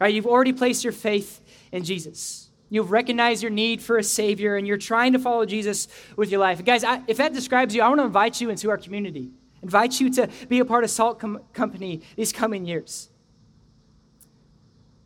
Right? 0.00 0.14
You've 0.14 0.26
already 0.26 0.52
placed 0.52 0.84
your 0.84 0.92
faith 0.92 1.40
in 1.72 1.82
Jesus. 1.82 2.49
You've 2.70 2.92
recognized 2.92 3.42
your 3.42 3.50
need 3.50 3.82
for 3.82 3.98
a 3.98 4.02
Savior 4.02 4.56
and 4.56 4.66
you're 4.66 4.78
trying 4.78 5.12
to 5.12 5.18
follow 5.18 5.44
Jesus 5.44 5.88
with 6.16 6.30
your 6.30 6.40
life. 6.40 6.64
guys, 6.64 6.84
I, 6.84 7.02
if 7.08 7.16
that 7.16 7.34
describes 7.34 7.74
you, 7.74 7.82
I 7.82 7.88
want 7.88 8.00
to 8.00 8.04
invite 8.04 8.40
you 8.40 8.48
into 8.48 8.70
our 8.70 8.78
community. 8.78 9.32
Invite 9.62 10.00
you 10.00 10.08
to 10.10 10.28
be 10.48 10.60
a 10.60 10.64
part 10.64 10.84
of 10.84 10.90
Salt 10.90 11.18
Com- 11.18 11.40
Company 11.52 12.00
these 12.16 12.32
coming 12.32 12.64
years. 12.64 13.10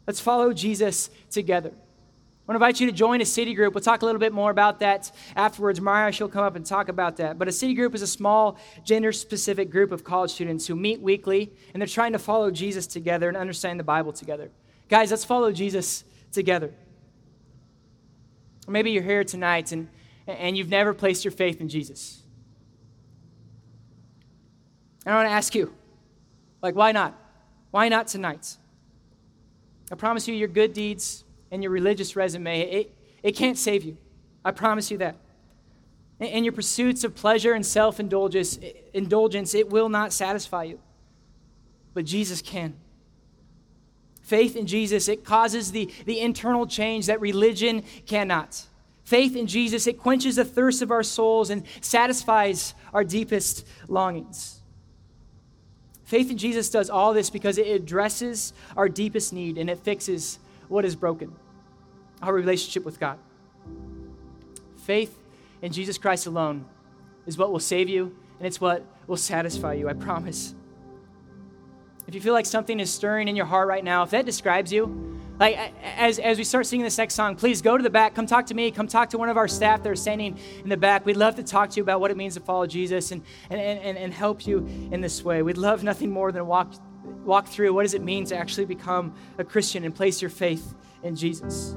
Let's 0.07 0.21
follow 0.21 0.53
Jesus 0.53 1.09
together. 1.31 1.71
I 1.71 2.53
want 2.53 2.61
to 2.61 2.67
invite 2.67 2.79
you 2.79 2.87
to 2.89 2.93
join 2.93 3.23
a 3.23 3.25
city 3.25 3.55
group. 3.55 3.73
We'll 3.73 3.83
talk 3.83 4.03
a 4.03 4.05
little 4.05 4.19
bit 4.19 4.35
more 4.35 4.51
about 4.51 4.81
that 4.81 5.11
afterwards. 5.35 5.81
Mariah, 5.81 6.13
she'll 6.13 6.29
come 6.29 6.45
up 6.45 6.57
and 6.57 6.67
talk 6.67 6.91
about 6.91 7.17
that. 7.17 7.39
But 7.39 7.49
a 7.49 7.53
city 7.53 7.73
group 7.73 7.95
is 7.95 8.03
a 8.03 8.07
small, 8.07 8.59
gender 8.85 9.13
specific 9.13 9.71
group 9.71 9.91
of 9.91 10.05
college 10.05 10.33
students 10.33 10.67
who 10.67 10.77
meet 10.77 11.01
weekly 11.01 11.51
and 11.73 11.81
they're 11.81 11.87
trying 11.87 12.13
to 12.13 12.19
follow 12.19 12.51
Jesus 12.51 12.87
together 12.87 13.29
and 13.29 13.37
understand 13.39 13.81
the 13.81 13.85
Bible 13.85 14.13
together. 14.13 14.51
Guys, 14.91 15.11
let's 15.11 15.25
follow 15.25 15.53
Jesus 15.53 16.05
together. 16.33 16.75
Or 18.67 18.71
maybe 18.71 18.91
you're 18.91 19.03
here 19.03 19.25
tonight 19.25 19.73
and, 19.73 19.89
and 20.27 20.57
you've 20.57 20.69
never 20.69 20.95
placed 20.95 21.25
your 21.25 21.33
faith 21.33 21.61
in 21.61 21.69
Jesus. 21.69 22.23
And 25.05 25.15
I 25.15 25.17
want 25.17 25.29
to 25.29 25.33
ask 25.33 25.55
you, 25.55 25.73
like, 26.63 26.75
why 26.75 26.93
not? 26.93 27.19
Why 27.71 27.89
not 27.89 28.07
tonight? 28.07 28.57
I 29.93 29.97
promise 29.97 30.27
you, 30.27 30.35
your 30.35 30.49
good 30.49 30.73
deeds, 30.73 31.25
and 31.51 31.63
your 31.63 31.71
religious 31.71 32.17
resume, 32.17 32.63
it, 32.63 32.97
it 33.23 33.33
can't 33.37 33.59
save 33.59 33.85
you. 33.85 33.97
I 34.45 34.51
promise 34.51 34.91
you 34.91 34.99
that. 34.99 35.17
And 36.21 36.45
your 36.45 36.53
pursuits 36.53 37.05
of 37.05 37.15
pleasure 37.15 37.53
and 37.53 37.65
self 37.65 38.01
indulgence, 38.01 38.59
it 38.63 39.71
will 39.71 39.89
not 39.89 40.13
satisfy 40.13 40.65
you. 40.65 40.81
But 41.93 42.07
Jesus 42.07 42.41
can. 42.43 42.75
Faith 44.25 44.57
in 44.57 44.67
Jesus, 44.67 45.07
it 45.07 45.23
causes 45.23 45.71
the, 45.71 45.93
the 46.07 46.19
internal 46.19 46.67
change 46.67 47.07
that 47.07 47.21
religion 47.21 47.85
cannot. 48.07 48.67
Faith 49.05 49.37
in 49.37 49.47
Jesus, 49.47 49.87
it 49.87 49.99
quenches 49.99 50.37
the 50.37 50.47
thirst 50.47 50.81
of 50.81 50.91
our 50.91 51.03
souls 51.03 51.51
and 51.51 51.63
satisfies 51.83 52.73
our 52.95 53.05
deepest 53.05 53.67
longings. 53.87 54.63
Faith 56.05 56.31
in 56.31 56.39
Jesus 56.39 56.71
does 56.71 56.89
all 56.89 57.13
this 57.13 57.29
because 57.29 57.59
it 57.59 57.67
addresses 57.67 58.55
our 58.79 58.89
deepest 58.89 59.35
need 59.35 59.59
and 59.59 59.69
it 59.69 59.79
fixes 59.79 60.39
what 60.69 60.87
is 60.87 60.97
broken 60.97 61.35
our 62.23 62.33
relationship 62.33 62.87
with 62.87 62.99
God. 62.99 63.19
Faith 64.79 65.19
in 65.61 65.71
Jesus 65.71 65.99
Christ 65.99 66.27
alone 66.27 66.65
is 67.27 67.37
what 67.37 67.53
will 67.53 67.61
save 67.61 67.91
you, 67.91 68.17
and 68.39 68.47
it's 68.47 68.59
what 68.59 68.87
will 69.07 69.19
satisfy 69.19 69.75
you, 69.75 69.91
I 69.91 69.93
promise. 69.93 70.55
If 72.07 72.15
you 72.15 72.21
feel 72.21 72.35
like 72.35 72.47
something 72.47 72.81
is 72.81 72.93
stirring 72.93 73.29
in 73.29 73.37
your 73.37 73.47
heart 73.47 73.69
right 73.69 73.83
now, 73.83 74.03
if 74.03 74.11
that 74.11 74.27
describes 74.27 74.73
you, 74.73 75.21
like 75.41 75.57
as, 75.83 76.19
as 76.19 76.39
we 76.39 76.45
start 76.45 76.67
singing 76.67 76.85
this 76.85 76.99
next 76.99 77.15
song, 77.15 77.35
please 77.35 77.61
go 77.61 77.77
to 77.77 77.83
the 77.83 77.91
back. 77.91 78.15
Come 78.15 78.27
talk 78.27 78.47
to 78.47 78.55
me. 78.55 78.71
Come 78.71 78.87
talk 78.87 79.11
to 79.11 79.19
one 79.19 79.29
of 79.29 79.37
our 79.37 79.49
staff 79.49 79.83
that 79.83 79.89
are 79.91 79.97
standing 79.97 80.39
in 80.63 80.69
the 80.69 80.77
back. 80.77 81.05
We'd 81.05 81.17
love 81.17 81.35
to 81.37 81.43
talk 81.43 81.71
to 81.71 81.77
you 81.77 81.83
about 81.83 82.01
what 82.01 82.11
it 82.11 82.17
means 82.17 82.35
to 82.35 82.41
follow 82.41 82.67
Jesus 82.67 83.11
and, 83.11 83.23
and, 83.51 83.61
and, 83.61 83.99
and 83.99 84.15
help 84.15 84.47
you 84.47 84.59
in 84.93 85.01
this 85.01 85.25
way. 85.25 85.43
We'd 85.43 85.59
love 85.59 85.83
nothing 85.83 86.11
more 86.11 86.31
than 86.31 86.47
walk, 86.47 86.75
walk 87.25 87.49
through 87.49 87.73
what 87.73 87.83
does 87.83 87.95
it 87.95 88.03
mean 88.03 88.25
to 88.27 88.37
actually 88.37 88.67
become 88.67 89.15
a 89.39 89.45
Christian 89.45 89.85
and 89.85 89.95
place 89.95 90.23
your 90.23 90.31
faith 90.31 90.75
in 91.03 91.17
Jesus. 91.17 91.75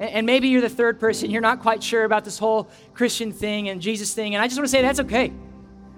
And 0.00 0.24
maybe 0.24 0.48
you're 0.48 0.60
the 0.60 0.68
third 0.68 1.00
person, 1.00 1.30
you're 1.30 1.42
not 1.42 1.60
quite 1.60 1.82
sure 1.82 2.04
about 2.04 2.24
this 2.24 2.38
whole 2.38 2.70
Christian 2.94 3.32
thing 3.32 3.68
and 3.68 3.82
Jesus 3.82 4.14
thing, 4.14 4.36
and 4.36 4.42
I 4.42 4.46
just 4.46 4.56
want 4.56 4.66
to 4.66 4.70
say 4.70 4.80
that's 4.80 5.00
okay. 5.00 5.32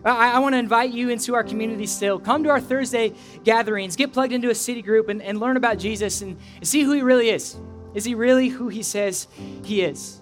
I, 0.04 0.32
I 0.32 0.38
want 0.38 0.54
to 0.54 0.58
invite 0.58 0.92
you 0.92 1.10
into 1.10 1.34
our 1.34 1.44
community 1.44 1.86
still. 1.86 2.18
Come 2.18 2.44
to 2.44 2.50
our 2.50 2.60
Thursday 2.60 3.14
gatherings, 3.44 3.96
get 3.96 4.12
plugged 4.12 4.32
into 4.32 4.50
a 4.50 4.54
city 4.54 4.82
group, 4.82 5.08
and, 5.08 5.22
and 5.22 5.40
learn 5.40 5.56
about 5.56 5.78
Jesus 5.78 6.22
and, 6.22 6.38
and 6.56 6.66
see 6.66 6.82
who 6.82 6.92
he 6.92 7.02
really 7.02 7.30
is. 7.30 7.56
Is 7.94 8.04
he 8.04 8.14
really 8.14 8.48
who 8.48 8.68
he 8.68 8.82
says 8.82 9.28
he 9.64 9.82
is? 9.82 10.20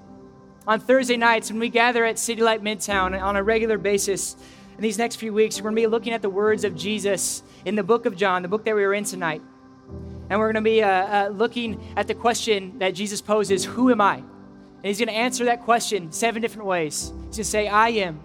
On 0.67 0.81
Thursday 0.81 1.17
nights, 1.17 1.51
when 1.51 1.61
we 1.61 1.69
gather 1.69 2.05
at 2.05 2.19
City 2.19 2.43
Light 2.43 2.63
Midtown 2.63 3.21
on 3.21 3.37
a 3.37 3.43
regular 3.43 3.79
basis, 3.79 4.37
in 4.77 4.83
these 4.83 4.99
next 4.99 5.17
few 5.17 5.33
weeks, 5.33 5.57
we're 5.57 5.71
going 5.71 5.77
to 5.77 5.83
be 5.83 5.87
looking 5.89 6.13
at 6.13 6.23
the 6.23 6.31
words 6.31 6.63
of 6.63 6.77
Jesus 6.77 7.43
in 7.65 7.75
the 7.75 7.83
book 7.83 8.07
of 8.07 8.17
John, 8.17 8.43
the 8.43 8.49
book 8.49 8.65
that 8.65 8.77
we 8.77 8.83
were 8.83 8.95
in 8.95 9.05
tonight. 9.05 9.43
And 10.31 10.39
we're 10.39 10.53
going 10.53 10.63
to 10.63 10.71
be 10.71 10.83
uh, 10.83 10.89
uh, 10.89 11.29
looking 11.31 11.93
at 11.97 12.07
the 12.07 12.15
question 12.15 12.79
that 12.79 12.91
Jesus 12.91 13.21
poses 13.21 13.65
Who 13.65 13.91
am 13.91 14.01
I? 14.01 14.17
And 14.17 14.85
he's 14.85 14.99
going 14.99 15.09
to 15.09 15.15
answer 15.15 15.47
that 15.47 15.63
question 15.63 16.13
seven 16.13 16.41
different 16.43 16.69
ways. 16.69 17.07
He's 17.07 17.13
going 17.13 17.33
to 17.33 17.45
say, 17.45 17.67
I 17.67 17.89
am. 17.89 18.21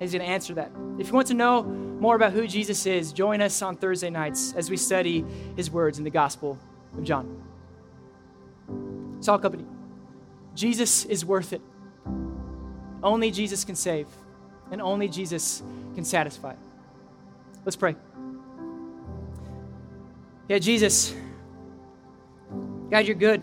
He's 0.00 0.12
going 0.12 0.24
to 0.24 0.28
answer 0.28 0.54
that. 0.54 0.72
If 0.98 1.08
you 1.08 1.12
want 1.12 1.28
to 1.28 1.34
know 1.34 1.62
more 1.62 2.16
about 2.16 2.32
who 2.32 2.46
Jesus 2.46 2.86
is, 2.86 3.12
join 3.12 3.42
us 3.42 3.60
on 3.60 3.76
Thursday 3.76 4.08
nights 4.10 4.54
as 4.54 4.70
we 4.70 4.76
study 4.76 5.24
his 5.56 5.70
words 5.70 5.98
in 5.98 6.04
the 6.04 6.10
Gospel 6.10 6.58
of 6.96 7.04
John. 7.04 7.42
Salt 9.20 9.42
Company. 9.42 9.66
Jesus 10.54 11.04
is 11.04 11.24
worth 11.24 11.52
it. 11.52 11.60
Only 13.02 13.30
Jesus 13.30 13.64
can 13.64 13.76
save, 13.76 14.06
and 14.70 14.80
only 14.80 15.08
Jesus 15.08 15.62
can 15.94 16.04
satisfy. 16.04 16.54
Let's 17.64 17.76
pray. 17.76 17.94
Yeah, 20.48 20.58
Jesus, 20.58 21.14
God, 22.90 23.06
you're 23.06 23.14
good. 23.14 23.42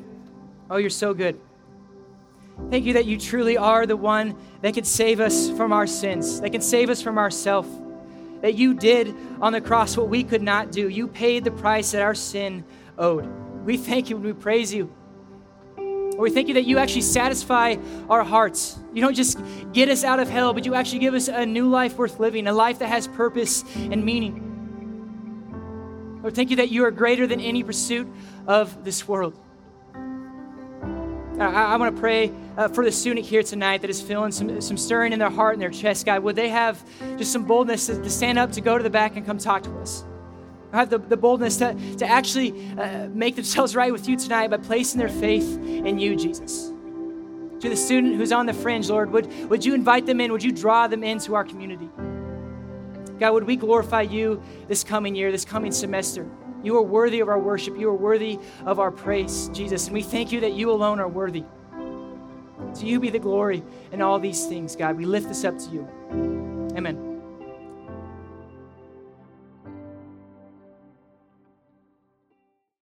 Oh, 0.69 0.77
you're 0.77 0.89
so 0.89 1.13
good. 1.13 1.39
Thank 2.69 2.85
you 2.85 2.93
that 2.93 3.05
you 3.05 3.17
truly 3.17 3.55
are 3.55 3.85
the 3.85 3.95
one 3.95 4.35
that 4.61 4.73
can 4.73 4.83
save 4.83 5.19
us 5.19 5.49
from 5.51 5.71
our 5.71 5.87
sins, 5.87 6.41
that 6.41 6.51
can 6.51 6.61
save 6.61 6.89
us 6.89 7.01
from 7.01 7.17
ourselves. 7.17 7.69
That 8.41 8.55
you 8.55 8.73
did 8.73 9.15
on 9.41 9.53
the 9.53 9.61
cross 9.61 9.95
what 9.95 10.09
we 10.09 10.23
could 10.23 10.41
not 10.41 10.71
do. 10.71 10.89
You 10.89 11.07
paid 11.07 11.43
the 11.43 11.51
price 11.51 11.91
that 11.91 12.01
our 12.01 12.13
sin 12.13 12.65
owed. 12.97 13.25
We 13.65 13.77
thank 13.77 14.09
you 14.09 14.17
and 14.17 14.25
we 14.25 14.33
praise 14.33 14.73
you. 14.73 14.93
We 16.17 16.31
thank 16.31 16.47
you 16.47 16.55
that 16.55 16.65
you 16.65 16.77
actually 16.77 17.01
satisfy 17.01 17.75
our 18.09 18.23
hearts. 18.23 18.79
You 18.93 19.01
don't 19.01 19.13
just 19.13 19.39
get 19.71 19.87
us 19.87 20.03
out 20.03 20.19
of 20.19 20.29
hell, 20.29 20.51
but 20.53 20.65
you 20.65 20.73
actually 20.73 20.99
give 20.99 21.13
us 21.13 21.27
a 21.27 21.45
new 21.45 21.69
life 21.69 21.97
worth 21.97 22.19
living, 22.19 22.47
a 22.47 22.53
life 22.53 22.79
that 22.79 22.87
has 22.87 23.07
purpose 23.07 23.63
and 23.75 24.03
meaning. 24.03 24.43
Lord, 26.21 26.33
thank 26.35 26.49
you 26.49 26.55
that 26.57 26.69
you 26.69 26.83
are 26.85 26.91
greater 26.91 27.27
than 27.27 27.39
any 27.39 27.63
pursuit 27.63 28.07
of 28.47 28.83
this 28.83 29.07
world. 29.07 29.39
I, 31.39 31.73
I 31.73 31.75
want 31.77 31.95
to 31.95 31.99
pray 31.99 32.31
uh, 32.57 32.67
for 32.67 32.83
the 32.83 32.91
student 32.91 33.25
here 33.25 33.43
tonight 33.43 33.81
that 33.81 33.89
is 33.89 34.01
feeling 34.01 34.31
some, 34.31 34.59
some 34.59 34.77
stirring 34.77 35.13
in 35.13 35.19
their 35.19 35.29
heart 35.29 35.53
and 35.53 35.61
their 35.61 35.69
chest, 35.69 36.05
God. 36.05 36.23
Would 36.23 36.35
they 36.35 36.49
have 36.49 36.83
just 37.17 37.31
some 37.31 37.45
boldness 37.45 37.85
to, 37.87 38.01
to 38.01 38.09
stand 38.09 38.39
up, 38.39 38.51
to 38.53 38.61
go 38.61 38.77
to 38.77 38.83
the 38.83 38.89
back, 38.89 39.15
and 39.15 39.25
come 39.25 39.37
talk 39.37 39.63
to 39.63 39.71
us? 39.79 40.03
have 40.73 40.89
the, 40.89 40.97
the 40.97 41.17
boldness 41.17 41.57
to, 41.57 41.73
to 41.97 42.05
actually 42.05 42.53
uh, 42.77 43.07
make 43.09 43.35
themselves 43.35 43.75
right 43.75 43.91
with 43.91 44.07
you 44.07 44.17
tonight 44.17 44.49
by 44.49 44.57
placing 44.57 44.99
their 44.99 45.09
faith 45.09 45.57
in 45.57 45.97
you, 45.97 46.15
Jesus. 46.15 46.71
To 47.61 47.69
the 47.69 47.75
student 47.75 48.15
who's 48.15 48.31
on 48.31 48.45
the 48.45 48.53
fringe, 48.53 48.89
Lord, 48.89 49.11
would, 49.11 49.49
would 49.49 49.65
you 49.65 49.73
invite 49.73 50.05
them 50.05 50.21
in? 50.21 50.31
Would 50.31 50.43
you 50.43 50.51
draw 50.51 50.87
them 50.87 51.03
into 51.03 51.35
our 51.35 51.43
community? 51.43 51.89
God, 53.19 53.33
would 53.33 53.45
we 53.45 53.55
glorify 53.55 54.01
you 54.01 54.43
this 54.67 54.83
coming 54.83 55.15
year, 55.15 55.31
this 55.31 55.45
coming 55.45 55.71
semester? 55.71 56.27
You 56.67 56.75
are 56.75 56.83
worthy 56.83 57.21
of 57.21 57.29
our 57.29 57.39
worship. 57.39 57.79
You 57.79 57.87
are 57.87 57.95
worthy 57.95 58.39
of 58.65 58.77
our 58.77 58.91
praise, 58.91 59.49
Jesus. 59.53 59.85
And 59.85 59.93
we 59.93 60.01
thank 60.01 60.33
you 60.33 60.41
that 60.41 60.51
you 60.51 60.69
alone 60.69 60.99
are 60.99 61.07
worthy. 61.07 61.45
To 62.75 62.85
you 62.85 62.99
be 62.99 63.09
the 63.09 63.19
glory 63.19 63.63
in 63.93 64.01
all 64.01 64.19
these 64.19 64.47
things, 64.47 64.75
God. 64.75 64.97
We 64.97 65.05
lift 65.05 65.29
this 65.29 65.45
up 65.45 65.57
to 65.59 65.69
you. 65.69 65.87
Amen. 66.75 67.16